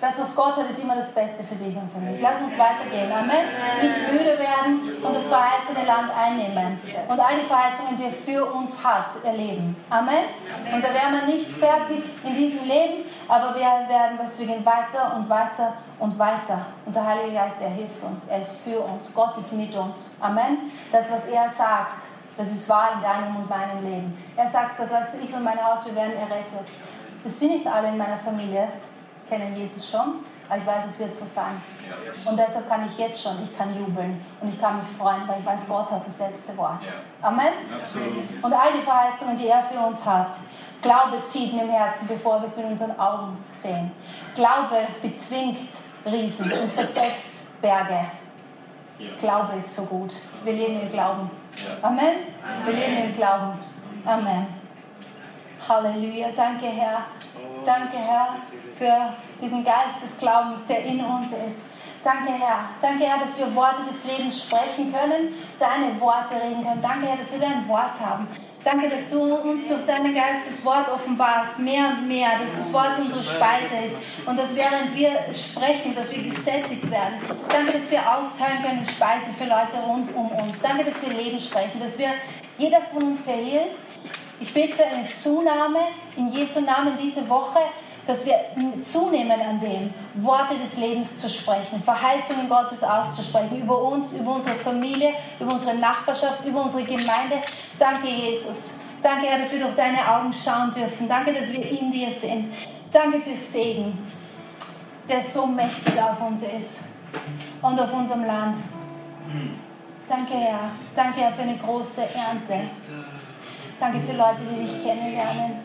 [0.03, 2.19] Das, was Gott hat, ist immer das Beste für dich und für mich.
[2.19, 3.09] Lass uns weitergehen.
[3.09, 3.47] Amen.
[3.81, 6.77] Nicht müde werden und das verheißene Land einnehmen.
[7.07, 9.73] Und all die Verheißungen, die er für uns hat, erleben.
[9.89, 10.25] Amen.
[10.73, 12.95] Und da wären wir nicht fertig in diesem Leben,
[13.29, 16.65] aber wir werden, was wir gehen weiter und weiter und weiter.
[16.85, 18.27] Und der Heilige Geist, er hilft uns.
[18.27, 19.13] Er ist für uns.
[19.15, 20.17] Gott ist mit uns.
[20.19, 20.57] Amen.
[20.91, 22.03] Das, was er sagt,
[22.35, 24.33] das ist wahr in deinem und meinem Leben.
[24.35, 26.67] Er sagt, das heißt, ich und mein Haus, wir werden errettet.
[27.23, 28.67] Das sind nicht alle in meiner Familie,
[29.33, 31.61] kennen Jesus schon, aber ich weiß, es wird so sein.
[32.29, 35.39] Und deshalb kann ich jetzt schon, ich kann jubeln und ich kann mich freuen, weil
[35.39, 36.79] ich weiß, Gott hat das letzte Wort.
[37.21, 37.53] Amen.
[37.73, 38.43] Absolut.
[38.43, 40.31] Und all die Verheißungen, die er für uns hat,
[40.81, 43.91] Glaube sieht mit dem Herzen, bevor wir es mit unseren Augen sehen.
[44.35, 45.59] Glaube bezwingt
[46.05, 47.99] Riesen und versetzt Berge.
[49.19, 50.11] Glaube ist so gut.
[50.43, 51.29] Wir leben im Glauben.
[51.81, 52.15] Amen.
[52.65, 53.53] Wir leben im Glauben.
[54.05, 54.62] Amen.
[55.67, 56.29] Halleluja.
[56.35, 57.05] Danke, Herr.
[57.65, 58.35] Danke, Herr,
[58.77, 61.73] für diesen Geist des Glaubens, der in uns ist.
[62.03, 62.59] Danke, Herr.
[62.81, 66.81] Danke, Herr, dass wir Worte des Lebens sprechen können, deine Worte reden können.
[66.81, 68.27] Danke, Herr, dass wir dein Wort haben.
[68.63, 72.73] Danke, dass du uns durch deinen Geist das Wort offenbarst, mehr und mehr, dass das
[72.73, 77.15] Wort unsere Speise ist und dass während wir sprechen, dass wir gesättigt werden.
[77.49, 80.61] Danke, dass wir austeilen können Speise für Leute rund um uns.
[80.61, 82.09] Danke, dass wir Leben sprechen, dass wir,
[82.57, 83.92] jeder von uns, der hier ist,
[84.43, 85.79] ich bete für eine Zunahme
[86.17, 87.59] in Jesu Namen diese Woche,
[88.05, 88.35] dass wir
[88.81, 94.55] zunehmen an dem, Worte des Lebens zu sprechen, Verheißungen Gottes auszusprechen, über uns, über unsere
[94.55, 97.39] Familie, über unsere Nachbarschaft, über unsere Gemeinde.
[97.79, 98.81] Danke, Jesus.
[99.01, 101.07] Danke, Herr, dass wir durch deine Augen schauen dürfen.
[101.07, 102.53] Danke, dass wir in dir sind.
[102.91, 103.97] Danke für Segen,
[105.07, 106.79] der so mächtig auf uns ist
[107.61, 108.57] und auf unserem Land.
[110.09, 110.59] Danke, Herr.
[110.95, 112.59] Danke, Herr, für eine große Ernte.
[113.83, 115.59] Danke für Leute, die dich kennenlernen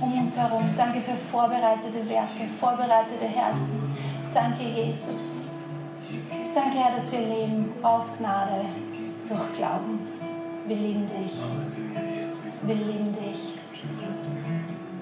[0.00, 0.62] um uns herum.
[0.76, 3.96] Danke für vorbereitete Werke, vorbereitete Herzen.
[4.32, 5.46] Danke, Jesus.
[6.54, 8.60] Danke, Herr, dass wir leben aus Gnade
[9.28, 9.98] durch Glauben.
[10.68, 11.32] Wir lieben dich.
[12.62, 13.40] Wir lieben dich.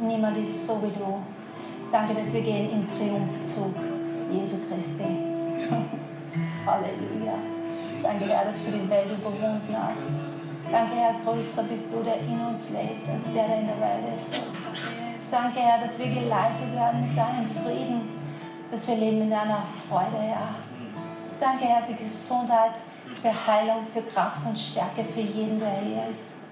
[0.01, 1.23] Niemand ist so wie du.
[1.93, 3.75] Danke, dass wir gehen im Triumphzug
[4.33, 5.05] Jesu Christi.
[6.67, 7.35] Halleluja.
[8.03, 10.34] Danke, Herr, dass du die Welt überwunden hast.
[10.71, 14.17] Danke, Herr, größer bist du, der in uns lebt, als der, der in der Welt
[14.17, 14.35] ist.
[15.31, 18.09] Danke, Herr, dass wir geleitet werden mit deinem Frieden,
[18.71, 20.55] dass wir leben in deiner Freude, Herr.
[21.41, 22.73] Danke, Herr, für Gesundheit,
[23.21, 26.45] für Heilung, für Kraft und Stärke für jeden, der hier ist.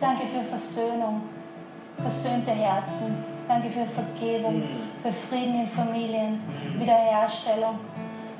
[0.00, 1.22] Danke für Versöhnung,
[2.00, 3.24] versöhnte Herzen.
[3.48, 4.62] Danke für Vergebung,
[5.02, 6.40] für Frieden in Familien,
[6.78, 7.78] Wiederherstellung.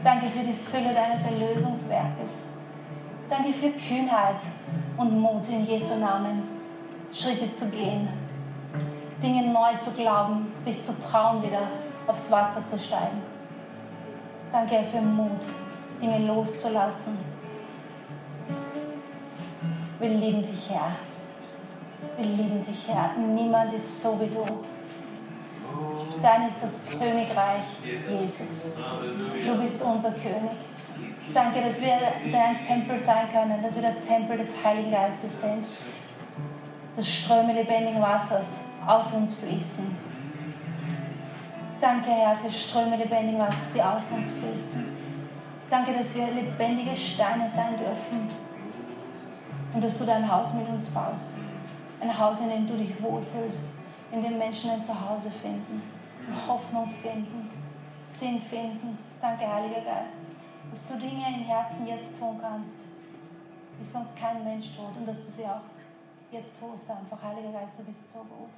[0.02, 2.61] Danke für die Fülle deines Erlösungswerkes.
[3.28, 4.42] Danke für Kühnheit
[4.96, 6.42] und Mut in Jesu Namen,
[7.12, 8.08] Schritte zu gehen,
[9.22, 11.62] Dinge neu zu glauben, sich zu trauen, wieder
[12.06, 13.22] aufs Wasser zu steigen.
[14.50, 15.40] Danke für Mut,
[16.00, 17.18] Dinge loszulassen.
[19.98, 20.90] Wir lieben dich, Herr.
[22.16, 23.12] Wir lieben dich, Herr.
[23.16, 24.71] Niemand ist so wie du.
[26.22, 27.64] Dein ist das Königreich,
[28.08, 28.76] Jesus.
[29.44, 30.52] Du bist unser König.
[31.34, 31.98] Danke, dass wir
[32.30, 35.64] dein Tempel sein können, dass wir der Tempel des Heiligen Geistes sind.
[36.96, 39.96] Dass Ströme lebendigen Wassers aus uns fließen.
[41.80, 44.96] Danke, Herr, für Ströme lebendigen Wassers, die aus uns fließen.
[45.70, 48.28] Danke, dass wir lebendige Steine sein dürfen.
[49.74, 51.38] Und dass du dein Haus mit uns baust.
[52.00, 53.81] Ein Haus, in dem du dich wohlfühlst,
[54.12, 55.82] in dem Menschen ein Zuhause finden,
[56.46, 57.50] Hoffnung finden,
[58.06, 58.98] Sinn finden.
[59.20, 60.36] Danke, Heiliger Geist,
[60.70, 62.98] dass du Dinge im Herzen jetzt tun kannst,
[63.80, 65.62] die sonst kein Mensch tut und dass du sie auch
[66.30, 67.22] jetzt tust einfach.
[67.22, 68.50] Heiliger Geist, du bist so gut.